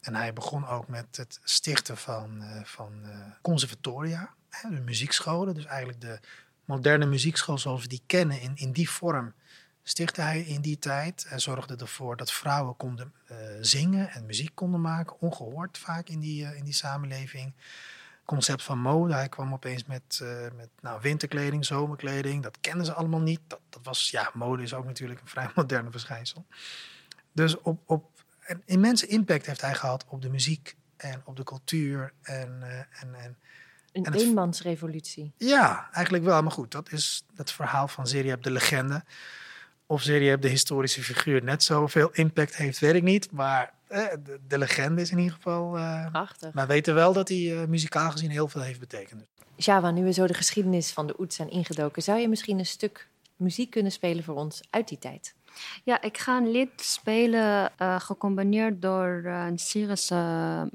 En 0.00 0.14
hij 0.14 0.32
begon 0.32 0.66
ook 0.66 0.88
met 0.88 1.16
het 1.16 1.40
stichten 1.44 1.96
van, 1.96 2.42
uh, 2.42 2.64
van 2.64 2.92
uh, 3.04 3.10
conservatoria, 3.42 4.34
de 4.62 4.80
muziekscholen. 4.80 5.54
Dus 5.54 5.64
eigenlijk 5.64 6.00
de 6.00 6.20
moderne 6.64 7.06
muziekschool 7.06 7.58
zoals 7.58 7.82
we 7.82 7.88
die 7.88 8.02
kennen, 8.06 8.40
in, 8.40 8.52
in 8.54 8.72
die 8.72 8.90
vorm 8.90 9.34
stichtte 9.82 10.20
hij 10.20 10.40
in 10.40 10.60
die 10.60 10.78
tijd. 10.78 11.26
en 11.28 11.40
zorgde 11.40 11.76
ervoor 11.76 12.16
dat 12.16 12.32
vrouwen 12.32 12.76
konden 12.76 13.12
zingen 13.60 14.10
en 14.10 14.26
muziek 14.26 14.54
konden 14.54 14.80
maken, 14.80 15.20
ongehoord 15.20 15.78
vaak 15.78 16.08
in 16.08 16.20
die, 16.20 16.56
in 16.56 16.64
die 16.64 16.74
samenleving 16.74 17.52
concept 18.30 18.62
van 18.62 18.78
mode. 18.78 19.14
Hij 19.14 19.28
kwam 19.28 19.52
opeens 19.52 19.84
met, 19.84 20.20
uh, 20.22 20.28
met 20.56 20.68
nou, 20.80 21.00
winterkleding, 21.00 21.66
zomerkleding. 21.66 22.42
Dat 22.42 22.58
kenden 22.60 22.86
ze 22.86 22.92
allemaal 22.92 23.20
niet. 23.20 23.40
Dat, 23.46 23.60
dat 23.68 23.80
was, 23.82 24.10
ja, 24.10 24.30
mode 24.34 24.62
is 24.62 24.74
ook 24.74 24.84
natuurlijk 24.84 25.20
een 25.20 25.28
vrij 25.36 25.50
moderne 25.54 25.90
verschijnsel. 25.90 26.46
Dus 27.32 27.60
op, 27.60 27.82
op 27.86 28.10
een 28.46 28.62
immense 28.64 29.06
impact 29.06 29.46
heeft 29.46 29.60
hij 29.60 29.74
gehad 29.74 30.04
op 30.08 30.22
de 30.22 30.30
muziek 30.30 30.76
en 30.96 31.22
op 31.24 31.36
de 31.36 31.42
cultuur. 31.42 32.12
En, 32.22 32.58
uh, 32.62 32.78
en, 32.78 33.14
en, 33.14 33.36
een 33.92 34.04
en 34.04 34.14
eenmansrevolutie. 34.14 35.32
Ja, 35.36 35.88
eigenlijk 35.92 36.24
wel. 36.24 36.42
Maar 36.42 36.52
goed, 36.52 36.70
dat 36.70 36.92
is 36.92 37.24
het 37.36 37.52
verhaal 37.52 37.88
van 37.88 38.06
Zeriab 38.06 38.42
de 38.42 38.50
legende. 38.50 39.04
Of 39.86 40.02
Zeriab 40.02 40.42
de 40.42 40.48
historische 40.48 41.02
figuur 41.02 41.44
net 41.44 41.62
zoveel 41.62 42.10
impact 42.12 42.56
heeft, 42.56 42.78
weet 42.78 42.94
ik 42.94 43.02
niet. 43.02 43.30
Maar 43.30 43.62
eh, 43.62 43.70
de, 43.90 44.40
de, 44.48 44.58
legende 44.58 45.00
is 45.00 45.10
in 45.10 45.18
ieder 45.18 45.34
geval. 45.34 45.76
Uh, 45.76 46.10
Prachtig. 46.10 46.52
Maar 46.52 46.66
weten 46.66 46.94
wel 46.94 47.12
dat 47.12 47.28
hij 47.28 47.38
uh, 47.38 47.64
muzikaal 47.64 48.10
gezien 48.10 48.30
heel 48.30 48.48
veel 48.48 48.60
heeft 48.60 48.80
betekend. 48.80 49.26
Java, 49.56 49.90
nu 49.90 50.04
we 50.04 50.12
zo 50.12 50.26
de 50.26 50.34
geschiedenis 50.34 50.90
van 50.90 51.06
de 51.06 51.14
Oet 51.18 51.34
zijn 51.34 51.50
ingedoken, 51.50 52.02
zou 52.02 52.18
je 52.18 52.28
misschien 52.28 52.58
een 52.58 52.66
stuk 52.66 53.08
muziek 53.36 53.70
kunnen 53.70 53.92
spelen 53.92 54.24
voor 54.24 54.34
ons 54.34 54.60
uit 54.70 54.88
die 54.88 54.98
tijd? 54.98 55.34
Ja, 55.84 56.02
ik 56.02 56.18
ga 56.18 56.36
een 56.36 56.50
lied 56.50 56.70
spelen 56.76 57.72
uh, 57.78 58.00
gecombineerd 58.00 58.82
door 58.82 59.22
uh, 59.24 59.44
een 59.46 59.58
Syrische 59.58 60.14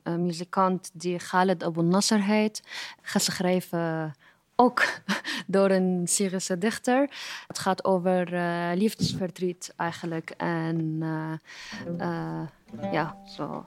uh, 0.04 0.16
muzikant 0.16 0.90
die 0.94 1.18
Khaled 1.18 1.64
Abu 1.64 1.84
Nasser 1.84 2.24
heet. 2.24 2.62
Geschreven 3.02 4.16
ook 4.56 4.84
door 5.48 5.70
een 5.70 6.02
Syrische 6.08 6.58
dichter. 6.58 7.10
Het 7.48 7.60
gaat 7.60 7.86
over 7.86 8.28
liefdesverdriet 8.76 9.74
eigenlijk. 9.78 10.30
En 10.38 11.04
ja, 12.92 13.18
zo. 13.26 13.66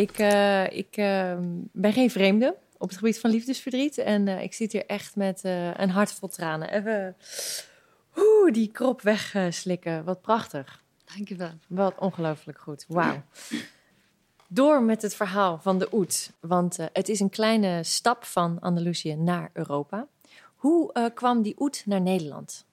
Ik, 0.00 0.18
eh, 0.18 0.70
ik 0.70 0.96
eh, 0.96 1.36
ben 1.72 1.92
geen 1.92 2.10
vreemde 2.10 2.56
op 2.78 2.88
het 2.88 2.98
gebied 2.98 3.20
van 3.20 3.30
liefdesverdriet. 3.30 3.98
En 3.98 4.28
eh, 4.28 4.42
ik 4.42 4.54
zit 4.54 4.72
hier 4.72 4.86
echt 4.86 5.16
met 5.16 5.44
eh, 5.44 5.74
een 5.74 5.90
hart 5.90 6.12
vol 6.12 6.28
tranen. 6.28 6.70
Even 6.70 7.16
oeh, 8.16 8.52
die 8.52 8.72
krop 8.72 9.02
wegslikken. 9.02 10.04
Wat 10.04 10.20
prachtig. 10.20 10.82
Dankjewel. 11.14 11.52
Wat 11.66 11.98
ongelooflijk 11.98 12.58
goed. 12.58 12.84
Wauw. 12.88 13.22
Door 14.48 14.82
met 14.82 15.02
het 15.02 15.14
verhaal 15.14 15.58
van 15.62 15.78
de 15.78 15.88
Oet. 15.92 16.32
Want 16.40 16.78
eh, 16.78 16.86
het 16.92 17.08
is 17.08 17.20
een 17.20 17.30
kleine 17.30 17.84
stap 17.84 18.24
van 18.24 18.58
Andalusië 18.60 19.14
naar 19.14 19.50
Europa. 19.52 20.06
Hoe 20.56 20.92
eh, 20.92 21.04
kwam 21.14 21.42
die 21.42 21.54
Oet 21.58 21.82
naar 21.86 22.00
Nederland? 22.00 22.66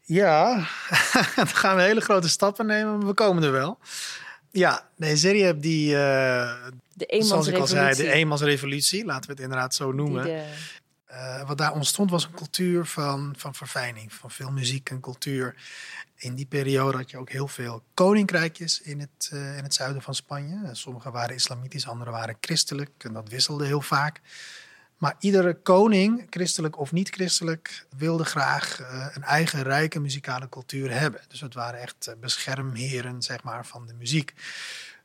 Ja, 0.00 0.54
dan 1.36 1.46
gaan 1.46 1.76
we 1.76 1.82
hele 1.82 2.00
grote 2.00 2.28
stappen 2.28 2.66
nemen, 2.66 2.98
maar 2.98 3.06
we 3.06 3.14
komen 3.14 3.42
er 3.42 3.52
wel. 3.52 3.78
Ja, 4.52 4.88
nee, 4.96 5.16
Zerieb 5.16 5.62
die, 5.62 5.96
eh, 5.96 6.54
De 6.94 7.06
zoals 7.24 7.46
ik 7.46 7.56
al 7.58 7.66
zei, 7.66 7.94
de 7.96 8.12
eenmansrevolutie. 8.12 9.04
laten 9.04 9.26
we 9.26 9.32
het 9.32 9.42
inderdaad 9.42 9.74
zo 9.74 9.92
noemen. 9.92 10.22
de- 10.24 10.30
Eh, 11.06 11.46
wat 11.48 11.58
daar 11.58 11.72
ontstond 11.72 12.10
was 12.10 12.24
een 12.24 12.34
cultuur 12.34 12.84
van, 12.86 13.34
van 13.38 13.54
verfijning, 13.54 14.12
van 14.12 14.30
veel 14.30 14.50
muziek 14.50 14.90
en 14.90 15.00
cultuur. 15.00 15.54
In 16.16 16.34
die 16.34 16.46
periode 16.46 16.96
had 16.96 17.10
je 17.10 17.18
ook 17.18 17.30
heel 17.30 17.48
veel 17.48 17.82
koninkrijkjes 17.94 18.80
in 18.82 19.00
het, 19.00 19.28
eh, 19.32 19.56
in 19.56 19.62
het 19.62 19.74
zuiden 19.74 20.02
van 20.02 20.14
Spanje. 20.14 20.68
Sommige 20.72 21.10
waren 21.10 21.34
islamitisch, 21.34 21.88
andere 21.88 22.10
waren 22.10 22.36
christelijk. 22.40 22.90
En 22.98 23.12
dat 23.12 23.28
wisselde 23.28 23.66
heel 23.66 23.80
vaak. 23.80 24.20
Maar 25.02 25.16
iedere 25.18 25.54
koning, 25.54 26.26
christelijk 26.30 26.78
of 26.78 26.92
niet 26.92 27.08
christelijk, 27.08 27.86
wilde 27.96 28.24
graag 28.24 28.80
eh, 28.80 29.06
een 29.14 29.22
eigen 29.22 29.62
rijke 29.62 30.00
muzikale 30.00 30.48
cultuur 30.48 30.90
hebben. 30.98 31.20
Dus 31.28 31.40
het 31.40 31.54
waren 31.54 31.80
echt 31.80 32.06
eh, 32.06 32.14
beschermheren 32.20 33.22
zeg 33.22 33.42
maar, 33.42 33.66
van 33.66 33.86
de 33.86 33.94
muziek. 33.94 34.34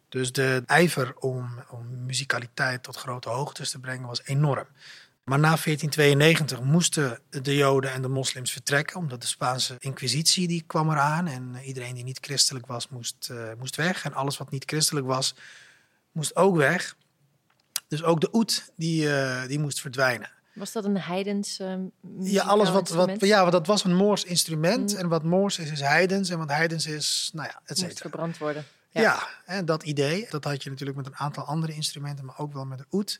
Dus 0.10 0.32
de 0.32 0.64
ijver 0.66 1.16
om, 1.16 1.50
om 1.70 2.06
muzikaliteit 2.06 2.84
tot 2.84 2.96
grote 2.96 3.30
hoogtes 3.30 3.72
te 3.72 3.80
brengen 3.80 4.08
was 4.08 4.22
enorm. 4.26 4.68
Maar 5.24 5.40
na 5.40 5.58
1492 5.64 6.62
moesten 6.62 7.20
de 7.30 7.56
Joden 7.56 7.92
en 7.92 8.02
de 8.02 8.08
moslims 8.08 8.52
vertrekken, 8.52 8.98
omdat 8.98 9.22
de 9.22 9.28
Spaanse 9.28 9.76
inquisitie 9.80 10.48
die 10.48 10.64
kwam 10.68 10.90
eraan. 10.90 11.28
En 11.28 11.56
iedereen 11.64 11.96
die 11.96 12.04
niet 12.04 12.20
christelijk 12.22 12.66
was, 12.66 12.90
moest, 12.90 13.30
eh, 13.32 13.38
moest 13.58 13.76
weg. 13.76 14.04
En 14.04 14.14
alles 14.14 14.38
wat 14.38 14.52
niet 14.52 14.64
christelijk 14.66 15.06
was, 15.06 15.36
moest 16.12 16.36
ook 16.36 16.56
weg. 16.56 16.96
Dus 17.88 18.04
ook 18.04 18.22
de 18.22 18.30
oet, 18.32 18.72
die, 18.76 19.14
eh, 19.16 19.48
die 19.48 19.60
moest 19.60 19.82
verdwijnen. 19.82 20.30
Was 20.54 20.72
dat 20.72 20.86
een 20.86 20.98
heidens 20.98 21.60
eh, 21.60 21.74
Ja, 22.20 22.44
alles 22.44 22.70
wat, 22.70 22.90
wat, 22.90 23.20
ja, 23.20 23.40
want 23.40 23.52
dat 23.52 23.68
was 23.68 23.84
een 23.84 23.96
Moors 23.96 24.24
instrument. 24.24 24.92
Mm. 24.94 24.98
En 25.00 25.08
wat 25.08 25.24
Moors 25.24 25.60
is, 25.60 25.72
is 25.72 25.82
heidens. 25.82 26.30
En 26.30 26.38
wat 26.38 26.50
heidens 26.50 26.86
is, 26.86 27.30
nou 27.34 27.48
ja, 27.48 27.62
et 27.66 27.82
moest 27.82 28.00
verbrand 28.02 28.38
worden. 28.38 28.66
Ja, 28.92 29.28
en 29.46 29.66
dat 29.66 29.84
idee, 29.84 30.28
dat 30.30 30.44
had 30.44 30.64
je 30.64 30.70
natuurlijk 30.70 30.98
met 30.98 31.06
een 31.06 31.16
aantal 31.16 31.44
andere 31.44 31.74
instrumenten, 31.74 32.26
maar 32.26 32.40
ook 32.40 32.54
wel 32.54 32.66
met 32.66 32.78
de 32.78 32.86
oet. 32.92 33.20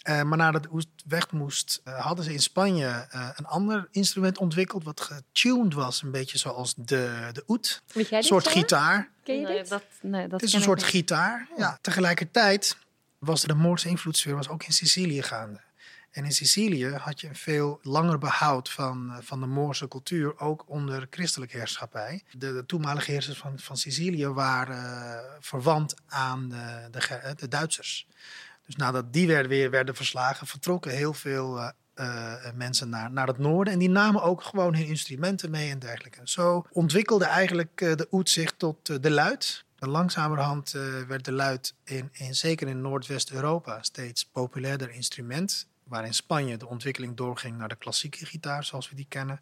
Eh, 0.00 0.22
maar 0.22 0.38
nadat 0.38 0.62
de 0.62 0.68
oet 0.72 0.86
weg 1.06 1.30
moest, 1.32 1.80
hadden 1.84 2.24
ze 2.24 2.32
in 2.32 2.40
Spanje 2.40 2.86
eh, 3.10 3.28
een 3.34 3.46
ander 3.46 3.88
instrument 3.90 4.38
ontwikkeld, 4.38 4.84
wat 4.84 5.00
getuned 5.00 5.74
was, 5.74 6.02
een 6.02 6.10
beetje 6.10 6.38
zoals 6.38 6.74
de, 6.76 7.28
de 7.32 7.42
oet. 7.46 7.82
Weet 7.92 8.08
jij 8.08 8.18
Een 8.18 8.24
dit, 8.24 8.32
soort 8.32 8.48
gitaar. 8.48 9.08
Ken 9.22 9.34
je 9.40 9.46
nee, 9.46 9.56
dit? 9.58 9.68
dat, 9.68 9.82
nee, 10.00 10.22
dat 10.22 10.32
Het 10.32 10.42
is 10.42 10.50
ken 10.50 10.58
een 10.58 10.64
soort 10.64 10.80
niet. 10.80 10.88
gitaar. 10.88 11.48
Ja. 11.56 11.78
Tegelijkertijd 11.80 12.76
was 13.20 13.42
de 13.42 13.54
Moorse 13.54 13.88
invloedssfeer 13.88 14.34
was 14.34 14.48
ook 14.48 14.64
in 14.64 14.72
Sicilië 14.72 15.22
gaande. 15.22 15.60
En 16.10 16.24
in 16.24 16.32
Sicilië 16.32 16.90
had 16.90 17.20
je 17.20 17.28
een 17.28 17.36
veel 17.36 17.78
langer 17.82 18.18
behoud 18.18 18.70
van, 18.70 19.10
eh, 19.10 19.16
van 19.22 19.40
de 19.40 19.46
Moorse 19.46 19.88
cultuur, 19.88 20.38
ook 20.38 20.64
onder 20.66 21.06
christelijke 21.10 21.56
heerschappij. 21.56 22.22
De, 22.30 22.64
toenmalige 22.66 23.10
heersers 23.10 23.38
van, 23.38 23.58
van 23.58 23.76
Sicilië 23.76 24.26
waren 24.26 24.76
eh, 24.76 25.18
verwant 25.40 25.94
aan 26.08 26.48
de, 26.90 26.98
eh, 26.98 27.30
de 27.36 27.48
Duitsers. 27.48 28.06
Dus 28.66 28.76
nadat 28.76 29.12
die 29.12 29.26
werden, 29.26 29.48
weer 29.48 29.70
werden 29.70 29.94
verslagen, 29.94 30.46
vertrokken 30.46 30.90
heel 30.90 31.14
veel 31.14 31.72
mensen 32.54 32.88
naar, 32.88 33.10
naar 33.10 33.26
het 33.26 33.38
noorden. 33.38 33.72
En 33.72 33.78
die 33.78 33.88
namen 33.88 34.22
ook 34.22 34.42
gewoon 34.42 34.74
hun 34.74 34.86
instrumenten 34.86 35.50
mee 35.50 35.70
en 35.70 35.78
dergelijke. 35.78 36.20
Zo 36.24 36.66
ontwikkelde 36.72 37.24
eigenlijk 37.24 37.76
de 37.76 38.06
oet 38.10 38.30
zich 38.30 38.52
tot 38.52 39.02
de 39.02 39.10
luid. 39.10 39.64
Langzamerhand 39.88 40.74
eh, 40.74 40.82
werd 41.08 41.24
de 41.24 41.32
luid, 41.32 41.74
in, 41.84 42.08
in, 42.12 42.34
zeker 42.34 42.68
in 42.68 42.80
Noordwest-Europa, 42.80 43.82
steeds 43.82 44.24
populairder 44.24 44.90
instrument. 44.90 45.68
Waar 45.84 46.06
in 46.06 46.14
Spanje 46.14 46.56
de 46.56 46.66
ontwikkeling 46.66 47.16
doorging 47.16 47.56
naar 47.58 47.68
de 47.68 47.76
klassieke 47.76 48.26
gitaar, 48.26 48.64
zoals 48.64 48.88
we 48.90 48.96
die 48.96 49.06
kennen. 49.08 49.40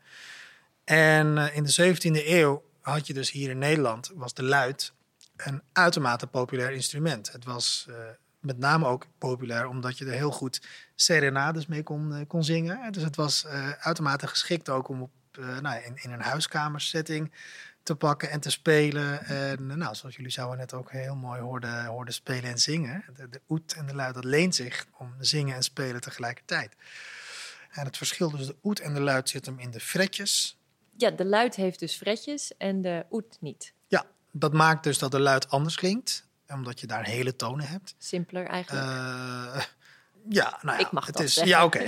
En 0.84 1.38
eh, 1.38 1.56
in 1.56 1.64
de 1.64 1.94
17e 1.94 2.26
eeuw 2.26 2.62
had 2.80 3.06
je 3.06 3.14
dus 3.14 3.30
hier 3.30 3.50
in 3.50 3.58
Nederland, 3.58 4.10
was 4.14 4.34
de 4.34 4.42
luid 4.42 4.92
een 5.36 5.62
uitermate 5.72 6.26
populair 6.26 6.70
instrument. 6.70 7.32
Het 7.32 7.44
was 7.44 7.86
eh, 7.88 7.96
met 8.40 8.58
name 8.58 8.86
ook 8.86 9.06
populair 9.18 9.66
omdat 9.66 9.98
je 9.98 10.04
er 10.04 10.12
heel 10.12 10.30
goed 10.30 10.60
serenades 10.94 11.66
mee 11.66 11.82
kon, 11.82 12.26
kon 12.26 12.44
zingen. 12.44 12.92
Dus 12.92 13.02
het 13.02 13.16
was 13.16 13.46
uitermate 13.78 14.26
geschikt 14.26 14.68
ook 14.68 14.88
om 14.88 15.02
op, 15.02 15.10
nou, 15.60 15.82
in, 15.84 15.96
in 15.96 16.12
een 16.12 16.20
huiskamersetting 16.20 17.32
te 17.88 17.96
pakken 17.96 18.30
en 18.30 18.40
te 18.40 18.50
spelen. 18.50 19.24
En 19.24 19.70
eh, 19.70 19.76
nou, 19.76 19.94
zoals 19.94 20.16
jullie 20.16 20.30
zouden 20.30 20.58
net 20.58 20.74
ook 20.74 20.90
heel 20.90 21.14
mooi 21.14 21.40
hoorden, 21.40 21.84
hoorden 21.84 22.14
spelen 22.14 22.50
en 22.50 22.58
zingen. 22.58 23.04
De, 23.16 23.28
de 23.28 23.40
oet 23.48 23.72
en 23.72 23.86
de 23.86 23.94
luid, 23.94 24.14
dat 24.14 24.24
leent 24.24 24.54
zich 24.54 24.86
om 24.98 25.14
zingen 25.18 25.54
en 25.54 25.62
spelen 25.62 26.00
tegelijkertijd. 26.00 26.76
En 27.70 27.84
het 27.84 27.96
verschil 27.96 28.30
tussen 28.30 28.46
de 28.46 28.56
oet 28.62 28.80
en 28.80 28.94
de 28.94 29.00
luid 29.00 29.28
zit 29.28 29.46
hem 29.46 29.58
in 29.58 29.70
de 29.70 29.80
fretjes. 29.80 30.58
Ja, 30.96 31.10
de 31.10 31.24
luid 31.24 31.54
heeft 31.54 31.78
dus 31.78 31.96
fretjes 31.96 32.56
en 32.56 32.82
de 32.82 33.06
oet 33.10 33.36
niet. 33.40 33.72
Ja, 33.86 34.06
dat 34.30 34.52
maakt 34.52 34.84
dus 34.84 34.98
dat 34.98 35.10
de 35.10 35.20
luid 35.20 35.50
anders 35.50 35.76
klinkt, 35.76 36.26
omdat 36.48 36.80
je 36.80 36.86
daar 36.86 37.04
hele 37.04 37.36
tonen 37.36 37.66
hebt. 37.66 37.94
Simpeler 37.98 38.46
eigenlijk. 38.46 38.86
Eh, 38.86 39.64
ja, 40.28 40.58
nou 40.62 40.78
ja, 40.78 40.86
Ik 40.86 40.92
mag 40.92 41.06
het 41.06 41.16
dat 41.16 41.24
is, 41.24 41.34
zeggen. 41.34 41.52
Ja, 41.52 41.64
oké. 41.64 41.84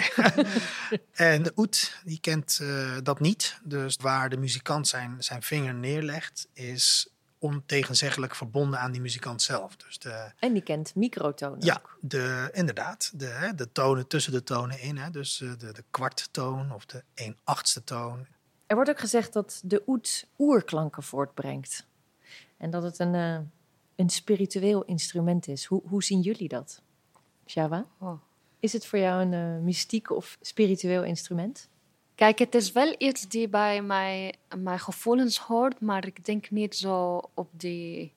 en 1.12 1.42
de 1.42 1.52
oet, 1.56 2.00
die 2.04 2.20
kent 2.20 2.58
eh, 2.62 2.96
dat 3.02 3.20
niet. 3.20 3.58
Dus 3.62 3.96
waar 4.00 4.28
de 4.28 4.36
muzikant 4.36 4.88
zijn, 4.88 5.16
zijn 5.18 5.42
vinger 5.42 5.74
neerlegt, 5.74 6.48
is 6.52 7.08
ontegenzeggelijk 7.40 8.34
verbonden 8.34 8.80
aan 8.80 8.92
die 8.92 9.00
muzikant 9.00 9.42
zelf. 9.42 9.76
Dus 9.76 9.98
de, 9.98 10.32
en 10.38 10.52
die 10.52 10.62
kent 10.62 10.94
microtonen 10.94 11.64
ja, 11.64 11.74
ook. 11.74 11.98
de, 12.00 12.48
inderdaad, 12.52 13.10
de, 13.14 13.52
de 13.56 13.72
tonen 13.72 14.06
tussen 14.06 14.32
de 14.32 14.42
tonen 14.42 14.80
in. 14.80 14.96
Hè, 14.96 15.10
dus 15.10 15.40
eh, 15.40 15.50
de, 15.58 15.72
de 15.72 15.84
kwarttoon 15.90 16.72
of 16.72 16.86
de 16.86 17.04
een 17.14 17.36
achtste 17.44 17.84
toon. 17.84 18.26
Er 18.66 18.74
wordt 18.74 18.90
ook 18.90 19.00
gezegd 19.00 19.32
dat 19.32 19.60
de 19.64 19.82
oet 19.86 20.26
oerklanken 20.38 21.02
voortbrengt. 21.02 21.86
En 22.56 22.70
dat 22.70 22.82
het 22.82 22.98
een, 22.98 23.14
eh, 23.14 23.38
een 23.96 24.10
spiritueel 24.10 24.84
instrument 24.84 25.48
is. 25.48 25.64
Hoe, 25.64 25.82
hoe 25.84 26.02
zien 26.02 26.20
jullie 26.20 26.48
dat, 26.48 26.82
Java? 27.54 27.86
Oh. 27.98 28.20
Is 28.60 28.72
het 28.72 28.86
voor 28.86 28.98
jou 28.98 29.22
een 29.22 29.32
eh, 29.32 29.64
mystiek 29.64 30.10
of 30.10 30.38
spiritueel 30.40 31.04
instrument? 31.04 31.68
Kijk, 32.14 32.38
het 32.38 32.54
is 32.54 32.72
wel 32.72 32.94
iets 32.98 33.28
die 33.28 33.48
bij 33.48 33.82
mij, 33.82 34.34
mijn 34.56 34.78
gevoelens 34.78 35.38
hoort, 35.38 35.80
maar 35.80 36.06
ik 36.06 36.24
denk 36.24 36.50
niet 36.50 36.76
zo 36.76 37.22
op 37.34 37.48
die 37.52 38.14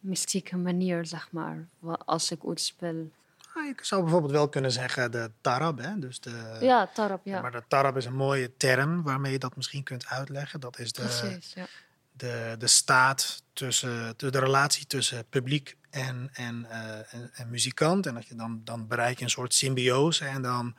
mystieke 0.00 0.56
manier, 0.56 1.06
zeg 1.06 1.28
maar, 1.32 1.68
als 2.04 2.30
ik 2.30 2.44
oud 2.44 2.60
speel. 2.60 3.10
Ah, 3.54 3.66
ik 3.66 3.84
zou 3.84 4.02
bijvoorbeeld 4.02 4.32
wel 4.32 4.48
kunnen 4.48 4.72
zeggen 4.72 5.10
de 5.10 5.30
tarab. 5.40 5.78
Hè, 5.78 5.98
dus 5.98 6.20
de, 6.20 6.56
Ja, 6.60 6.86
tarap, 6.86 7.20
ja. 7.24 7.40
Maar 7.40 7.50
de 7.50 7.62
tarab 7.68 7.96
is 7.96 8.04
een 8.04 8.16
mooie 8.16 8.56
term 8.56 9.02
waarmee 9.02 9.32
je 9.32 9.38
dat 9.38 9.56
misschien 9.56 9.82
kunt 9.82 10.06
uitleggen. 10.06 10.60
Dat 10.60 10.78
is 10.78 10.92
de, 10.92 11.02
Precies, 11.02 11.52
ja. 11.54 11.66
de, 12.12 12.54
de 12.58 12.66
staat 12.66 13.42
tussen 13.52 14.14
de, 14.16 14.30
de 14.30 14.38
relatie 14.38 14.86
tussen 14.86 15.24
publiek 15.28 15.76
en, 15.90 16.30
en, 16.32 16.66
eh, 16.70 17.14
en, 17.14 17.30
en 17.34 17.50
muzikant. 17.50 18.06
En 18.06 18.14
dat 18.14 18.26
je 18.26 18.34
dan, 18.34 18.60
dan 18.64 18.86
bereik 18.86 19.18
je 19.18 19.24
een 19.24 19.30
soort 19.30 19.54
symbiose 19.54 20.24
en 20.24 20.42
dan, 20.42 20.74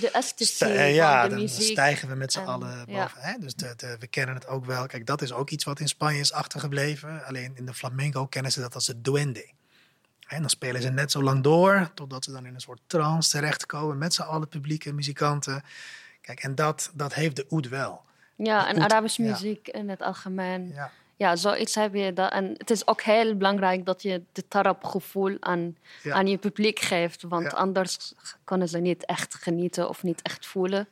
De 0.00 0.22
sta- 0.36 0.66
van 0.66 0.92
ja, 0.92 1.22
de 1.22 1.28
dan 1.28 1.38
muziek. 1.38 1.70
stijgen 1.72 2.08
we 2.08 2.14
met 2.14 2.32
z'n 2.32 2.38
en- 2.38 2.46
allen 2.46 2.84
ja. 2.86 3.02
boven. 3.02 3.20
Hè? 3.20 3.38
Dus 3.38 3.54
de, 3.54 3.72
de, 3.76 3.96
we 3.98 4.06
kennen 4.06 4.34
het 4.34 4.46
ook 4.46 4.64
wel. 4.64 4.86
Kijk, 4.86 5.06
dat 5.06 5.22
is 5.22 5.32
ook 5.32 5.50
iets 5.50 5.64
wat 5.64 5.80
in 5.80 5.88
Spanje 5.88 6.20
is 6.20 6.32
achtergebleven. 6.32 7.24
Alleen 7.24 7.52
in 7.56 7.66
de 7.66 7.74
flamenco 7.74 8.26
kennen 8.26 8.52
ze 8.52 8.60
dat 8.60 8.74
als 8.74 8.86
het 8.86 9.04
duende. 9.04 9.50
En 10.26 10.40
dan 10.40 10.50
spelen 10.50 10.82
ze 10.82 10.88
net 10.90 11.10
zo 11.10 11.22
lang 11.22 11.42
door, 11.42 11.90
totdat 11.94 12.24
ze 12.24 12.32
dan 12.32 12.46
in 12.46 12.54
een 12.54 12.60
soort 12.60 12.80
trance 12.86 13.30
terechtkomen 13.30 13.98
met 13.98 14.14
z'n 14.14 14.22
allen 14.22 14.48
publiek 14.48 14.84
en 14.84 14.94
muzikanten. 14.94 15.62
Kijk, 16.20 16.42
en 16.42 16.54
dat, 16.54 16.90
dat 16.94 17.14
heeft 17.14 17.36
de 17.36 17.46
oud 17.48 17.68
wel. 17.68 18.02
Ja, 18.36 18.68
en 18.68 18.74
Oud, 18.74 18.90
Arabische 18.90 19.22
ja. 19.22 19.30
muziek 19.30 19.68
in 19.68 19.88
het 19.88 20.00
algemeen. 20.02 20.68
Ja. 20.68 20.90
Ja, 21.20 21.36
zoiets 21.36 21.74
heb 21.74 21.94
je. 21.94 22.12
Dat. 22.12 22.32
En 22.32 22.44
het 22.56 22.70
is 22.70 22.86
ook 22.86 23.02
heel 23.02 23.36
belangrijk 23.36 23.84
dat 23.86 24.02
je 24.02 24.22
de 24.32 24.48
tarap-gevoel 24.48 25.36
aan, 25.40 25.76
Ja. 26.02 26.14
aan 26.14 26.26
je 26.26 26.38
publiek 26.38 26.78
geeft. 26.78 27.22
Want 27.22 27.44
Ja. 27.44 27.50
anders 27.50 28.14
kunnen 28.44 28.68
ze 28.68 28.78
niet 28.78 29.04
echt 29.04 29.34
genieten 29.34 29.88
of 29.88 30.02
niet 30.02 30.22
echt 30.22 30.46
voelen. 30.46 30.88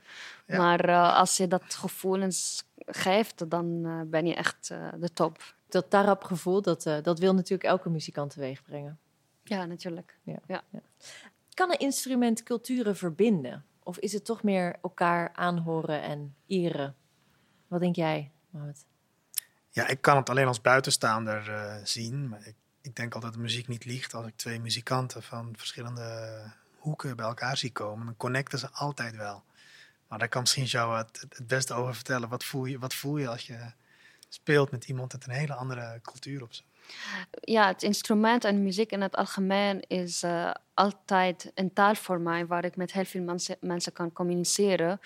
Ja. 0.46 0.56
Maar 0.56 0.80
eh, 0.80 1.16
als 1.16 1.36
je 1.36 1.48
dat 1.48 1.74
gevoelens 1.74 2.64
geeft, 2.86 3.50
dan 3.50 3.80
eh, 3.84 4.00
ben 4.06 4.26
je 4.26 4.34
echt 4.34 4.70
eh, 4.70 4.88
de 5.00 5.12
top. 5.12 5.54
Dat 5.68 5.90
tarap 5.90 6.24
gevoel, 6.24 6.62
dat, 6.62 6.86
eh, 6.86 6.96
dat 7.02 7.18
wil 7.18 7.34
natuurlijk 7.34 7.68
elke 7.68 7.90
muzikant 7.90 8.30
teweeg 8.30 8.62
brengen. 8.62 8.98
Ja, 9.44 9.64
natuurlijk. 9.64 10.18
Kan 11.54 11.70
een 11.70 11.78
instrument 11.78 12.42
culturen 12.42 12.96
verbinden? 12.96 13.64
Of 13.82 13.98
is 13.98 14.12
het 14.12 14.24
toch 14.24 14.42
meer 14.42 14.76
elkaar 14.82 15.30
aanhoren 15.34 16.02
en 16.02 16.34
eren? 16.46 16.96
Wat 17.68 17.80
denk 17.80 17.96
jij, 17.96 18.30
Mohamed? 18.50 18.86
Ja, 19.78 19.86
ik 19.86 20.00
kan 20.00 20.16
het 20.16 20.30
alleen 20.30 20.46
als 20.46 20.60
buitenstaander 20.60 21.52
eh, 21.52 21.74
zien. 21.84 22.28
Maar 22.28 22.46
ik, 22.82 22.96
denk 22.96 23.14
altijd 23.14 23.32
dat 23.32 23.42
muziek 23.42 23.68
niet 23.68 23.84
liegt. 23.84 24.14
Als 24.14 24.26
ik 24.26 24.36
twee 24.36 24.60
muzikanten 24.60 25.22
van 25.22 25.54
verschillende 25.56 26.40
hoeken 26.78 27.16
bij 27.16 27.26
elkaar 27.26 27.56
zie 27.56 27.72
komen, 27.72 28.06
dan 28.06 28.16
connecten 28.16 28.58
ze 28.58 28.70
altijd 28.72 29.16
wel. 29.16 29.42
Maar 30.08 30.18
daar 30.18 30.28
kan 30.28 30.40
misschien 30.40 30.64
jou 30.64 30.96
het, 30.96 31.26
het 31.28 31.46
beste 31.46 31.74
over 31.74 31.94
vertellen. 31.94 32.28
Wat 32.28 32.44
voel, 32.44 32.64
je, 32.64 32.78
wat 32.78 32.94
voel 32.94 33.16
je 33.16 33.28
als 33.28 33.46
je 33.46 33.72
speelt 34.28 34.70
met 34.70 34.84
iemand 34.88 35.12
met 35.12 35.26
een 35.26 35.32
hele 35.32 35.54
andere 35.54 36.00
cultuur 36.02 36.42
op 36.42 36.52
zich? 36.52 36.64
Ja, 37.30 37.66
het 37.66 37.82
instrument 37.82 38.44
en 38.44 38.62
muziek 38.62 38.90
in 38.90 39.00
het 39.00 39.16
algemeen 39.16 39.80
is 39.80 40.22
eh, 40.22 40.50
altijd 40.74 41.52
een 41.54 41.72
taal 41.72 41.94
voor 41.94 42.20
mij 42.20 42.46
waar 42.46 42.64
ik 42.64 42.76
met 42.76 42.92
heel 42.92 43.04
veel 43.04 43.22
mensen, 43.22 43.56
mensen 43.60 43.92
kan 43.92 44.12
communiceren. 44.12 45.00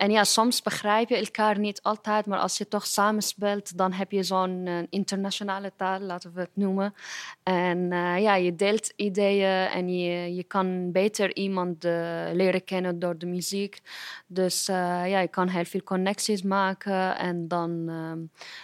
En 0.00 0.10
ja, 0.10 0.24
soms 0.24 0.62
begrijp 0.62 1.08
je 1.08 1.16
elkaar 1.16 1.58
niet 1.58 1.82
altijd, 1.82 2.26
maar 2.26 2.38
als 2.38 2.58
je 2.58 2.68
toch 2.68 2.86
samenspeelt, 2.86 3.76
dan 3.76 3.92
heb 3.92 4.10
je 4.10 4.22
zo'n 4.22 4.66
eh, 4.66 4.76
internationale 4.90 5.72
taal, 5.76 6.00
laten 6.00 6.32
we 6.34 6.40
het 6.40 6.50
noemen. 6.52 6.94
En 7.42 7.92
eh, 7.92 8.22
ja, 8.22 8.34
je 8.34 8.56
deelt 8.56 8.92
ideeën 8.96 9.66
en 9.66 9.98
je, 9.98 10.34
je 10.34 10.44
kan 10.44 10.92
beter 10.92 11.36
iemand 11.36 11.84
eh, 11.84 11.92
leren 12.32 12.64
kennen 12.64 12.98
door 12.98 13.18
de 13.18 13.26
muziek. 13.26 13.80
Dus 14.26 14.66
ja, 14.66 15.18
je 15.18 15.28
kan 15.28 15.48
heel 15.48 15.64
veel 15.64 15.82
connecties 15.82 16.42
maken 16.42 17.16
en 17.18 17.48
dan 17.48 17.90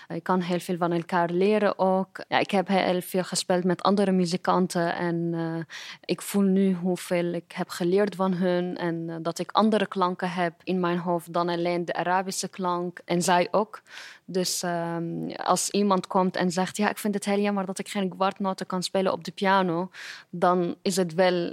je 0.08 0.20
kan 0.20 0.40
heel 0.40 0.60
veel 0.60 0.76
van 0.76 0.92
elkaar 0.92 1.30
leren 1.30 1.78
ook. 1.78 2.24
Ja, 2.28 2.38
ik 2.38 2.50
heb 2.50 2.68
heel 2.68 3.00
veel 3.00 3.24
gespeeld 3.24 3.64
met 3.64 3.82
andere 3.82 4.12
muzikanten 4.12 4.96
en 4.96 5.34
ik 6.04 6.22
voel 6.22 6.42
nu 6.42 6.74
hoeveel 6.74 7.32
ik 7.32 7.52
heb 7.52 7.68
geleerd 7.68 8.14
van 8.14 8.34
hun 8.34 8.76
en 8.76 9.22
dat 9.22 9.38
ik 9.38 9.50
andere 9.50 9.86
klanken 9.86 10.30
heb 10.30 10.52
in 10.64 10.80
mijn 10.80 10.98
hoofd 10.98 11.25
dan 11.32 11.48
alleen 11.48 11.84
de 11.84 11.94
Arabische 11.94 12.48
klank 12.48 13.00
en 13.04 13.22
zij 13.22 13.48
ook. 13.50 13.82
Dus 14.24 14.62
ehm, 14.62 15.30
als 15.30 15.70
iemand 15.70 16.06
komt 16.06 16.36
en 16.36 16.50
zegt, 16.50 16.76
ja, 16.76 16.90
ik 16.90 16.98
vind 16.98 17.14
het 17.14 17.24
heel 17.24 17.40
jammer 17.40 17.66
dat 17.66 17.78
ik 17.78 17.88
geen 17.88 18.08
kwartnoten 18.08 18.66
kan 18.66 18.82
spelen 18.82 19.12
op 19.12 19.24
de 19.24 19.32
piano, 19.32 19.90
dan 20.30 20.76
is 20.82 20.96
het 20.96 21.14
wel 21.14 21.52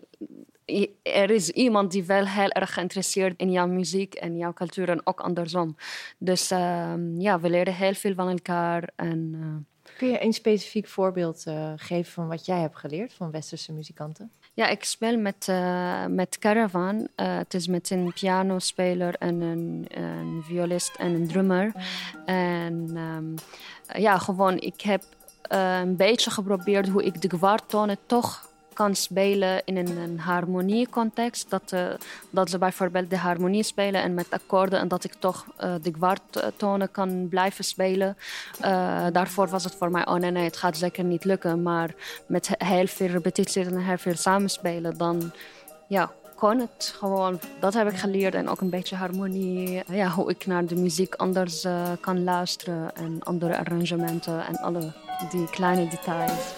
er 1.02 1.30
is 1.30 1.50
iemand 1.50 1.92
die 1.92 2.04
wel 2.04 2.28
heel 2.28 2.50
erg 2.50 2.74
geïnteresseerd 2.74 3.40
in 3.40 3.52
jouw 3.52 3.68
muziek 3.68 4.14
en 4.14 4.38
jouw 4.38 4.54
cultuur 4.54 4.90
en 4.90 5.02
ook 5.08 5.20
andersom. 5.20 5.76
Dus 6.18 6.52
ehm, 6.52 7.20
ja, 7.20 7.40
we 7.40 7.50
leren 7.50 7.74
heel 7.74 7.94
veel 7.94 8.14
van 8.14 8.30
elkaar. 8.30 8.90
En, 8.96 9.36
eh, 9.42 9.96
Kun 9.98 10.08
je 10.08 10.24
een 10.24 10.34
specifiek 10.34 10.88
voorbeeld 10.88 11.44
eh, 11.46 11.74
geven 11.76 12.12
van 12.12 12.28
wat 12.28 12.46
jij 12.46 12.60
hebt 12.60 12.78
geleerd 12.78 13.14
van 13.14 13.32
westerse 13.32 13.74
muzikanten? 13.74 14.32
Ja, 14.54 14.68
ik 14.68 14.84
speel 14.84 15.18
met, 15.18 15.48
eh, 15.48 16.06
met 16.06 16.40
Caravan. 16.40 17.08
Eh, 17.16 17.38
het 17.38 17.54
is 17.54 17.68
met 17.68 17.90
een 17.90 18.14
pianospeler 18.14 19.16
en 19.20 19.42
een, 19.42 19.86
een 19.90 20.42
violist 20.46 20.96
en 20.96 21.14
een 21.14 21.28
drummer. 21.28 21.72
En 22.26 22.92
ehm, 22.96 24.02
ja, 24.02 24.18
gewoon, 24.18 24.60
ik 24.60 24.82
heb 24.82 25.04
eh, 25.42 25.80
een 25.80 25.96
beetje 25.96 26.32
geprobeerd 26.32 26.88
hoe 26.88 27.04
ik 27.04 27.22
de 27.22 27.28
kwarttonen 27.28 27.98
toch 28.06 28.52
kan 28.74 28.96
spelen 28.96 29.62
in 29.66 29.78
een, 29.78 29.98
een 29.98 30.20
harmoniecontext. 30.20 31.50
Dat, 31.50 31.72
eh, 31.72 31.88
dat 32.30 32.50
ze 32.50 32.58
bijvoorbeeld 32.58 33.10
de 33.10 33.18
harmonie 33.18 33.64
spelen 33.64 34.02
en 34.02 34.14
met 34.14 34.30
akkoorden 34.30 34.80
en 34.80 34.88
dat 34.88 35.04
ik 35.04 35.14
toch 35.20 35.46
eh, 35.58 35.74
de 35.82 35.92
kwarttonen 35.92 36.92
kan 36.92 37.28
blijven 37.30 37.64
spelen. 37.64 38.18
Eh, 38.60 39.06
daarvoor 39.12 39.48
was 39.48 39.64
het 39.64 39.76
voor 39.76 39.92
mij, 39.92 40.08
oh 40.08 40.16
nee, 40.16 40.32
nee, 40.32 40.44
het 40.44 40.58
gaat 40.58 40.78
zeker 40.78 41.04
niet 41.04 41.24
lukken. 41.26 41.62
Maar 41.62 41.94
met 42.26 42.48
he- 42.48 42.66
heel 42.66 42.88
veel 42.88 43.08
repetities 43.08 43.66
en 43.66 43.78
heel 43.78 43.98
veel 43.98 44.16
samenspelen, 44.16 44.98
dan 44.98 45.32
ja, 45.88 46.12
kon 46.36 46.60
het 46.60 46.96
gewoon. 46.98 47.40
Dat 47.60 47.74
heb 47.74 47.90
ik 47.90 47.98
geleerd 47.98 48.36
en 48.36 48.50
ook 48.50 48.62
een 48.62 48.70
beetje 48.70 48.96
harmonie. 48.96 49.84
Ja, 49.88 50.10
hoe 50.10 50.30
ik 50.30 50.46
naar 50.46 50.66
de 50.66 50.76
muziek 50.76 51.16
anders 51.16 51.66
kan 52.00 52.24
luisteren 52.24 52.96
en 52.96 53.24
andere 53.24 53.58
arrangementen 53.58 54.46
en 54.46 54.58
alle 54.58 54.92
die 55.32 55.50
kleine 55.50 55.88
details. 55.88 56.54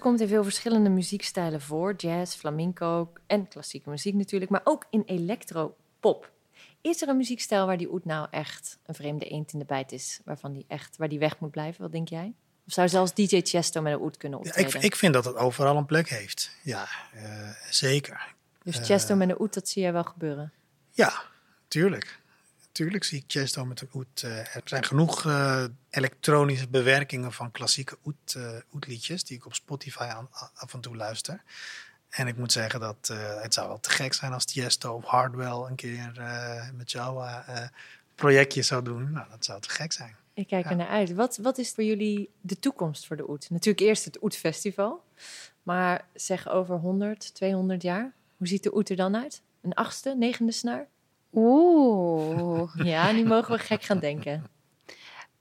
Komt 0.00 0.20
in 0.20 0.28
veel 0.28 0.42
verschillende 0.44 0.88
muziekstijlen 0.90 1.60
voor. 1.60 1.94
Jazz, 1.96 2.36
flamenco 2.36 3.12
en 3.26 3.48
klassieke 3.48 3.90
muziek 3.90 4.14
natuurlijk. 4.14 4.50
Maar 4.50 4.60
ook 4.64 4.86
in 4.90 5.02
electro-pop. 5.06 6.30
Is 6.80 7.02
er 7.02 7.08
een 7.08 7.16
muziekstijl 7.16 7.66
waar 7.66 7.76
die 7.76 7.88
oud 7.88 8.04
nou 8.04 8.26
echt 8.30 8.78
een 8.86 8.94
vreemde 8.94 9.24
eend 9.24 9.52
in 9.52 9.58
de 9.58 9.64
bijt 9.64 9.92
is? 9.92 10.20
Waarvan 10.24 10.52
die 10.52 10.64
echt, 10.68 10.96
waar 10.96 11.08
die 11.08 11.18
weg 11.18 11.38
moet 11.38 11.50
blijven? 11.50 11.82
Wat 11.82 11.92
denk 11.92 12.08
jij? 12.08 12.34
Of 12.66 12.72
zou 12.72 12.88
zelfs 12.88 13.14
DJ 13.14 13.40
Chesto 13.42 13.82
met 13.82 13.92
een 13.92 14.00
oud 14.00 14.16
kunnen 14.16 14.38
Ja, 14.42 14.46
optreden? 14.46 14.74
ik, 14.74 14.82
ik 14.82 14.96
vind 14.96 15.14
dat 15.14 15.24
het 15.24 15.36
overal 15.36 15.76
een 15.76 15.86
plek 15.86 16.08
heeft. 16.08 16.50
Ja, 16.62 16.88
eh, 17.14 17.50
zeker. 17.70 18.34
dus 18.62 18.76
Chesto 18.78 19.14
met 19.14 19.28
een 19.30 19.36
oud, 19.36 19.54
dat 19.54 19.68
zie 19.68 19.82
jij 19.82 19.92
wel 19.92 20.04
gebeuren. 20.04 20.52
Ja, 20.90 21.22
tuurlijk. 21.68 22.19
Tuurlijk 22.72 23.04
zie 23.04 23.18
ik 23.18 23.24
Chesto 23.26 23.64
met 23.64 23.80
een 23.80 23.88
oud. 23.92 24.22
eh, 24.22 24.38
er 24.38 24.62
zijn 24.64 24.84
genoeg 24.84 25.26
eh, 25.26 25.64
elektronische 25.90 26.68
bewerkingen 26.68 27.32
van 27.32 27.50
klassieke 27.50 27.96
oud, 28.04 28.34
eh, 28.36 28.58
oudliedjes 28.72 29.24
die 29.24 29.36
ik 29.36 29.46
op 29.46 29.54
Spotify 29.54 30.02
aan, 30.02 30.28
af 30.54 30.74
en 30.74 30.80
toe 30.80 30.96
luister. 30.96 31.42
En 32.08 32.26
ik 32.26 32.36
moet 32.36 32.52
zeggen 32.52 32.80
dat 32.80 33.08
eh, 33.10 33.42
het 33.42 33.54
zou 33.54 33.68
wel 33.68 33.80
te 33.80 33.90
gek 33.90 34.14
zijn 34.14 34.32
als 34.32 34.44
Tiesto 34.44 34.94
of 34.94 35.04
Hardwell 35.04 35.46
een 35.68 35.74
keer 35.74 36.12
met 36.74 36.90
jou 36.90 37.26
eh, 37.26 37.58
projectje 38.14 38.62
zou 38.62 38.82
doen. 38.84 39.12
Nou, 39.12 39.26
dat 39.30 39.44
zou 39.44 39.60
te 39.60 39.68
gek 39.70 39.92
zijn. 39.92 40.16
Ik 40.34 40.46
kijk 40.46 40.64
Ja. 40.64 40.70
er 40.70 40.76
naar 40.76 40.88
uit. 40.88 41.12
Wat, 41.14 41.36
wat 41.36 41.58
is 41.58 41.70
voor 41.72 41.84
jullie 41.84 42.30
de 42.40 42.58
toekomst 42.58 43.06
voor 43.06 43.16
de 43.16 43.22
oud? 43.26 43.50
Natuurlijk 43.50 43.80
eerst 43.86 44.04
het 44.04 44.20
oud 44.20 44.36
festival. 44.36 45.04
Maar 45.62 46.04
zeg 46.14 46.48
over 46.48 46.76
100, 46.76 47.34
200 47.34 47.82
jaar. 47.82 48.12
Hoe 48.36 48.46
ziet 48.48 48.62
de 48.62 48.70
oud 48.72 48.88
er 48.88 48.96
dan 48.96 49.16
uit? 49.16 49.42
Een 49.62 49.74
achtste, 49.74 50.14
negende 50.16 50.52
snaar? 50.52 50.86
Oeh. 51.32 52.74
Ja, 52.84 53.12
nu 53.12 53.24
mogen 53.24 53.52
we 53.52 53.58
gek 53.58 53.82
gaan 53.82 53.98
denken. 53.98 54.44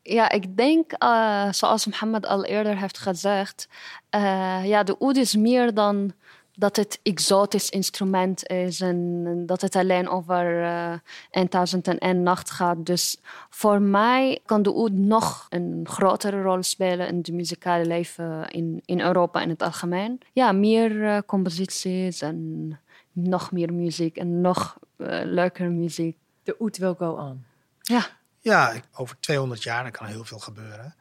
Ja, 0.02 0.30
ik 0.30 0.58
denk, 0.58 0.92
eh, 0.92 1.52
zoals 1.52 1.86
Mohammed 1.86 2.26
al 2.26 2.46
eerder 2.46 2.78
heeft 2.78 2.98
gezegd, 2.98 3.68
eh, 4.10 4.66
ja, 4.66 4.84
de 4.84 4.98
oud 4.98 5.16
is 5.16 5.36
meer 5.36 5.74
dan 5.74 6.14
dat 6.60 6.76
het 6.76 7.00
exotisch 7.04 7.70
instrument 7.70 8.48
is 8.48 8.82
en 8.82 9.44
dat 9.46 9.62
het 9.62 9.76
alleen 9.76 10.10
over 10.10 10.62
uh, 10.62 10.94
1001 11.32 12.24
nacht 12.24 12.52
gaat. 12.52 12.86
Dus 12.86 13.18
voor 13.50 13.82
mij 13.82 14.40
kan 14.46 14.62
de 14.62 14.74
oud 14.74 14.92
nog 14.92 15.46
een 15.50 15.82
grotere 15.84 16.42
rol 16.42 16.64
spelen 16.64 17.08
in 17.08 17.18
het 17.18 17.32
muzikale 17.32 17.86
leven 17.86 18.48
in, 18.50 18.82
in 18.86 19.00
Europa 19.02 19.42
in 19.42 19.50
het 19.50 19.62
algemeen. 19.62 20.22
Ja, 20.34 20.52
meer 20.52 20.92
uh, 20.92 21.18
composities 21.26 22.22
en 22.22 22.80
nog 23.22 23.52
meer 23.52 23.74
muziek 23.74 24.18
en 24.18 24.42
nog 24.42 24.78
uh, 24.98 25.08
leuker 25.24 25.72
muziek. 25.72 26.18
De 26.44 26.56
oud 26.60 26.78
will 26.78 26.96
go 26.98 27.12
on. 27.12 27.46
Ja. 27.82 28.08
Ja, 28.40 28.74
over 28.94 29.20
200 29.20 29.64
jaar 29.64 29.84
dan 29.84 29.92
kan 29.92 30.08
heel 30.08 30.26
veel 30.26 30.40
gebeuren. 30.40 30.96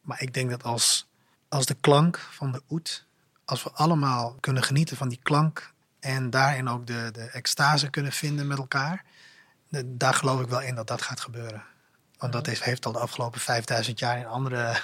Maar 0.00 0.22
ik 0.22 0.34
denk 0.34 0.50
dat 0.50 0.62
als, 0.62 1.08
als 1.48 1.66
de 1.66 1.76
klank 1.80 2.18
van 2.18 2.52
de 2.52 2.62
oud 2.68 3.06
als 3.44 3.62
we 3.62 3.70
allemaal 3.70 4.36
kunnen 4.40 4.62
genieten 4.62 4.96
van 4.96 5.08
die 5.08 5.20
klank 5.22 5.72
en 6.00 6.30
daarin 6.30 6.68
ook 6.68 6.86
de, 6.86 7.08
de 7.12 7.22
extase 7.22 7.90
kunnen 7.90 8.12
vinden 8.12 8.46
met 8.46 8.58
elkaar, 8.58 9.04
daar 9.84 10.14
geloof 10.14 10.40
ik 10.40 10.48
wel 10.48 10.62
in 10.62 10.74
dat 10.74 10.86
dat 10.86 11.02
gaat 11.02 11.20
gebeuren. 11.20 11.62
Want 12.18 12.32
dat 12.32 12.46
heeft, 12.46 12.64
heeft 12.64 12.86
al 12.86 12.92
de 12.92 12.98
afgelopen 12.98 13.40
5000 13.40 13.98
jaar 13.98 14.18
in 14.18 14.26
andere 14.26 14.76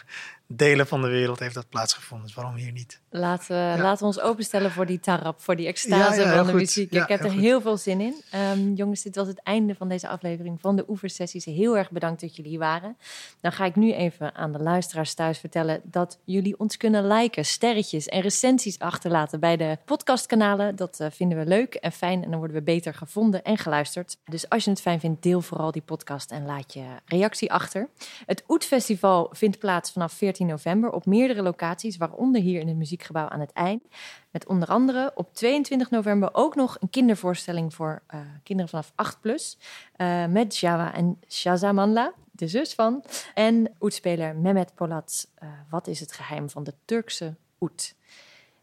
delen 0.53 0.87
van 0.87 1.03
de 1.03 1.09
wereld 1.09 1.39
heeft 1.39 1.55
dat 1.55 1.69
plaatsgevonden. 1.69 2.27
Dus 2.27 2.37
waarom 2.37 2.55
hier 2.55 2.73
niet? 2.73 3.01
Laten 3.11 3.49
we, 3.49 3.55
ja. 3.55 3.79
laten 3.79 3.99
we 3.99 4.05
ons 4.05 4.21
openstellen 4.21 4.71
voor 4.71 4.87
die 4.87 5.01
tarap, 5.01 5.41
voor 5.41 5.57
die 5.57 5.67
extase 5.67 6.21
ja, 6.21 6.27
ja, 6.27 6.37
van 6.37 6.47
de 6.47 6.51
goed. 6.51 6.61
muziek. 6.61 6.93
ik 6.93 7.09
heb 7.09 7.25
er 7.25 7.31
goed. 7.31 7.41
heel 7.41 7.61
veel 7.61 7.77
zin 7.77 8.01
in. 8.01 8.15
Um, 8.35 8.75
jongens, 8.75 9.03
dit 9.03 9.17
was 9.17 9.27
het 9.27 9.43
einde 9.43 9.75
van 9.75 9.89
deze 9.89 10.09
aflevering 10.09 10.61
van 10.61 10.77
de 10.77 10.85
Oeversessies. 10.89 11.45
Heel 11.45 11.77
erg 11.77 11.91
bedankt 11.91 12.21
dat 12.21 12.37
jullie 12.37 12.51
hier 12.51 12.61
waren. 12.61 12.97
Dan 13.41 13.53
ga 13.53 13.65
ik 13.65 13.77
nu 13.77 13.93
even 13.93 14.35
aan 14.35 14.53
de 14.53 14.59
luisteraars 14.59 15.15
thuis 15.15 15.39
vertellen 15.39 15.81
dat 15.85 16.19
jullie 16.25 16.59
ons 16.59 16.77
kunnen 16.77 17.07
liken, 17.07 17.45
sterretjes 17.45 18.07
en 18.07 18.21
recensies 18.21 18.79
achterlaten 18.79 19.41
bij 19.41 19.57
de 19.57 19.79
podcastkanalen. 19.85 20.77
Dat 20.77 20.99
uh, 21.01 21.07
vinden 21.11 21.39
we 21.39 21.47
leuk 21.47 21.75
en 21.75 21.93
fijn 21.93 22.25
en 22.25 22.31
dan 22.31 22.39
worden 22.39 22.57
we 22.57 22.63
beter 22.63 22.95
gevonden 22.95 23.43
en 23.43 23.57
geluisterd. 23.57 24.17
Dus 24.25 24.49
als 24.49 24.65
je 24.65 24.71
het 24.71 24.81
fijn 24.81 25.01
vindt, 25.01 25.23
deel 25.23 25.41
vooral 25.41 25.73
die 25.73 25.83
podcast 25.83 26.31
en 26.31 26.47
laat 26.47 26.73
je 26.75 26.85
reactie 27.05 27.53
achter. 27.53 27.89
Het 28.27 28.45
Oet 28.49 28.65
Festival 28.65 29.31
vindt 29.33 29.59
plaats 29.59 29.91
vanaf 29.93 30.13
14 30.13 30.40
november 30.47 30.91
op 30.91 31.07
meerdere 31.07 31.43
locaties, 31.43 31.97
waaronder 31.97 32.41
hier 32.41 32.61
in 32.61 32.69
het 32.69 32.77
Muziekgebouw 32.77 33.29
aan 33.29 33.41
het 33.41 33.53
Eind. 33.53 33.83
Met 34.31 34.47
onder 34.47 34.69
andere 34.69 35.13
op 35.15 35.35
22 35.35 35.91
november 35.91 36.29
ook 36.33 36.55
nog 36.55 36.77
een 36.81 36.91
kindervoorstelling 36.91 37.75
voor 37.75 38.03
uh, 38.15 38.21
kinderen 38.43 38.71
vanaf 38.71 38.93
8 38.95 39.21
plus. 39.21 39.59
Uh, 39.97 40.27
met 40.27 40.57
Java 40.57 40.95
en 40.95 41.19
Shazamanla, 41.29 42.13
de 42.31 42.49
zus 42.49 42.75
van. 42.75 43.05
En 43.35 43.75
oetspeler 43.81 44.37
Mehmet 44.37 44.75
Polat. 44.75 45.29
Uh, 45.43 45.49
wat 45.71 45.87
is 45.87 46.01
het 46.01 46.13
geheim 46.13 46.51
van 46.51 46.65
de 46.65 46.75
Turkse 46.85 47.37
oet? 47.61 47.95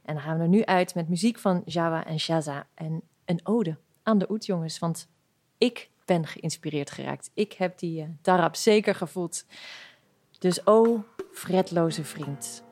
En 0.01 0.13
dan 0.13 0.23
gaan 0.23 0.38
we 0.38 0.43
er 0.43 0.49
nu 0.49 0.65
uit 0.65 0.95
met 0.95 1.09
muziek 1.09 1.39
van 1.39 1.61
Java 1.65 2.05
en 2.05 2.19
Shaza. 2.19 2.67
En 2.73 3.01
een 3.25 3.39
ode 3.43 3.78
aan 4.03 4.17
de 4.17 4.32
oet, 4.32 4.45
jongens. 4.45 4.80
Want 4.80 5.09
ik 5.57 5.89
ben 6.05 6.28
geïnspireerd 6.28 6.91
geraakt. 6.91 7.32
Ik 7.34 7.53
heb 7.53 7.80
die 7.80 8.07
uh, 8.23 8.47
zeker 8.51 8.95
gevoeld. 8.95 9.45
Dus 10.39 10.63
oh, 10.63 11.03
fretloze 11.38 12.04
vriend. 12.04 12.64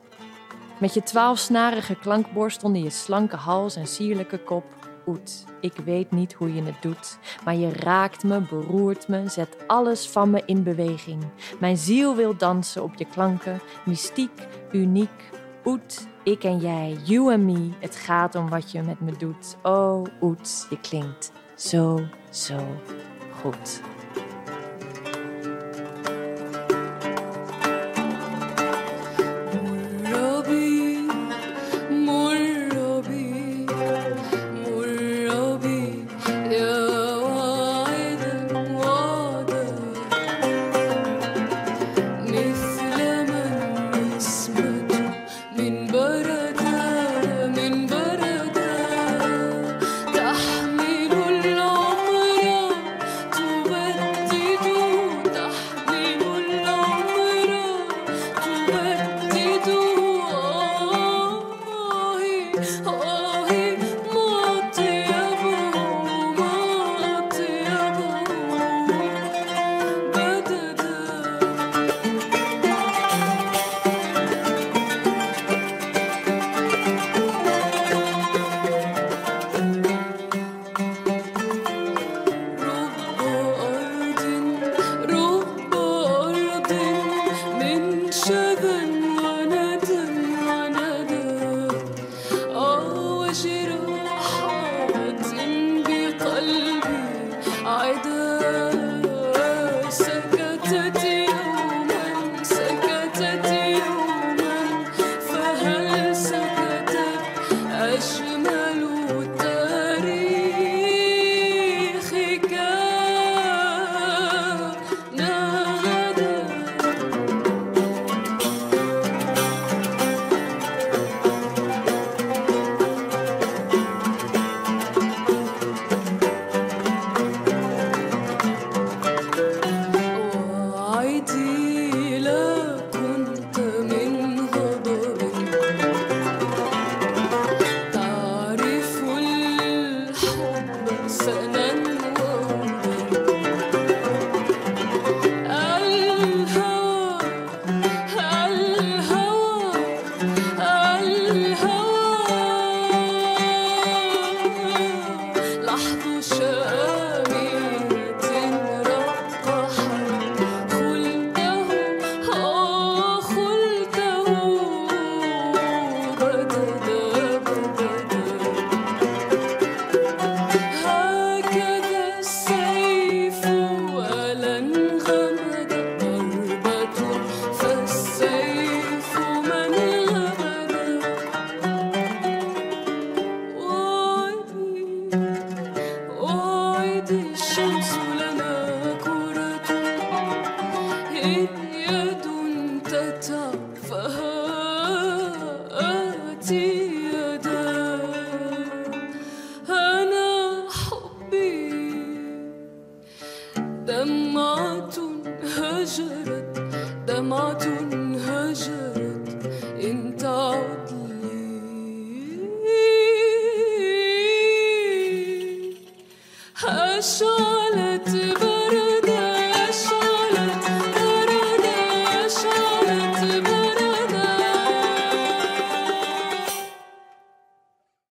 Met 0.80 0.94
je 0.94 1.02
twaalfsnarige 1.02 1.94
klankborst 1.94 2.64
onder 2.64 2.82
je 2.82 2.90
slanke 2.90 3.36
hals 3.36 3.76
en 3.76 3.86
sierlijke 3.86 4.38
kop. 4.38 4.64
Oet, 5.06 5.44
ik 5.60 5.72
weet 5.84 6.10
niet 6.10 6.32
hoe 6.32 6.54
je 6.54 6.62
het 6.62 6.82
doet, 6.82 7.18
maar 7.44 7.54
je 7.54 7.72
raakt 7.72 8.24
me, 8.24 8.40
beroert 8.40 9.08
me, 9.08 9.28
zet 9.28 9.56
alles 9.66 10.08
van 10.08 10.30
me 10.30 10.42
in 10.46 10.62
beweging. 10.62 11.24
Mijn 11.60 11.76
ziel 11.76 12.16
wil 12.16 12.36
dansen 12.36 12.82
op 12.82 12.94
je 12.94 13.04
klanken, 13.04 13.60
mystiek, 13.84 14.46
uniek. 14.72 15.30
Oet, 15.64 16.06
ik 16.22 16.44
en 16.44 16.58
jij, 16.58 16.96
you 17.04 17.32
and 17.32 17.42
me, 17.42 17.68
het 17.80 17.96
gaat 17.96 18.34
om 18.34 18.48
wat 18.48 18.70
je 18.70 18.82
met 18.82 19.00
me 19.00 19.12
doet. 19.16 19.56
Oh, 19.62 20.04
Oet, 20.20 20.66
je 20.70 20.80
klinkt 20.80 21.32
zo, 21.54 22.00
zo 22.30 22.58
goed. 23.40 23.80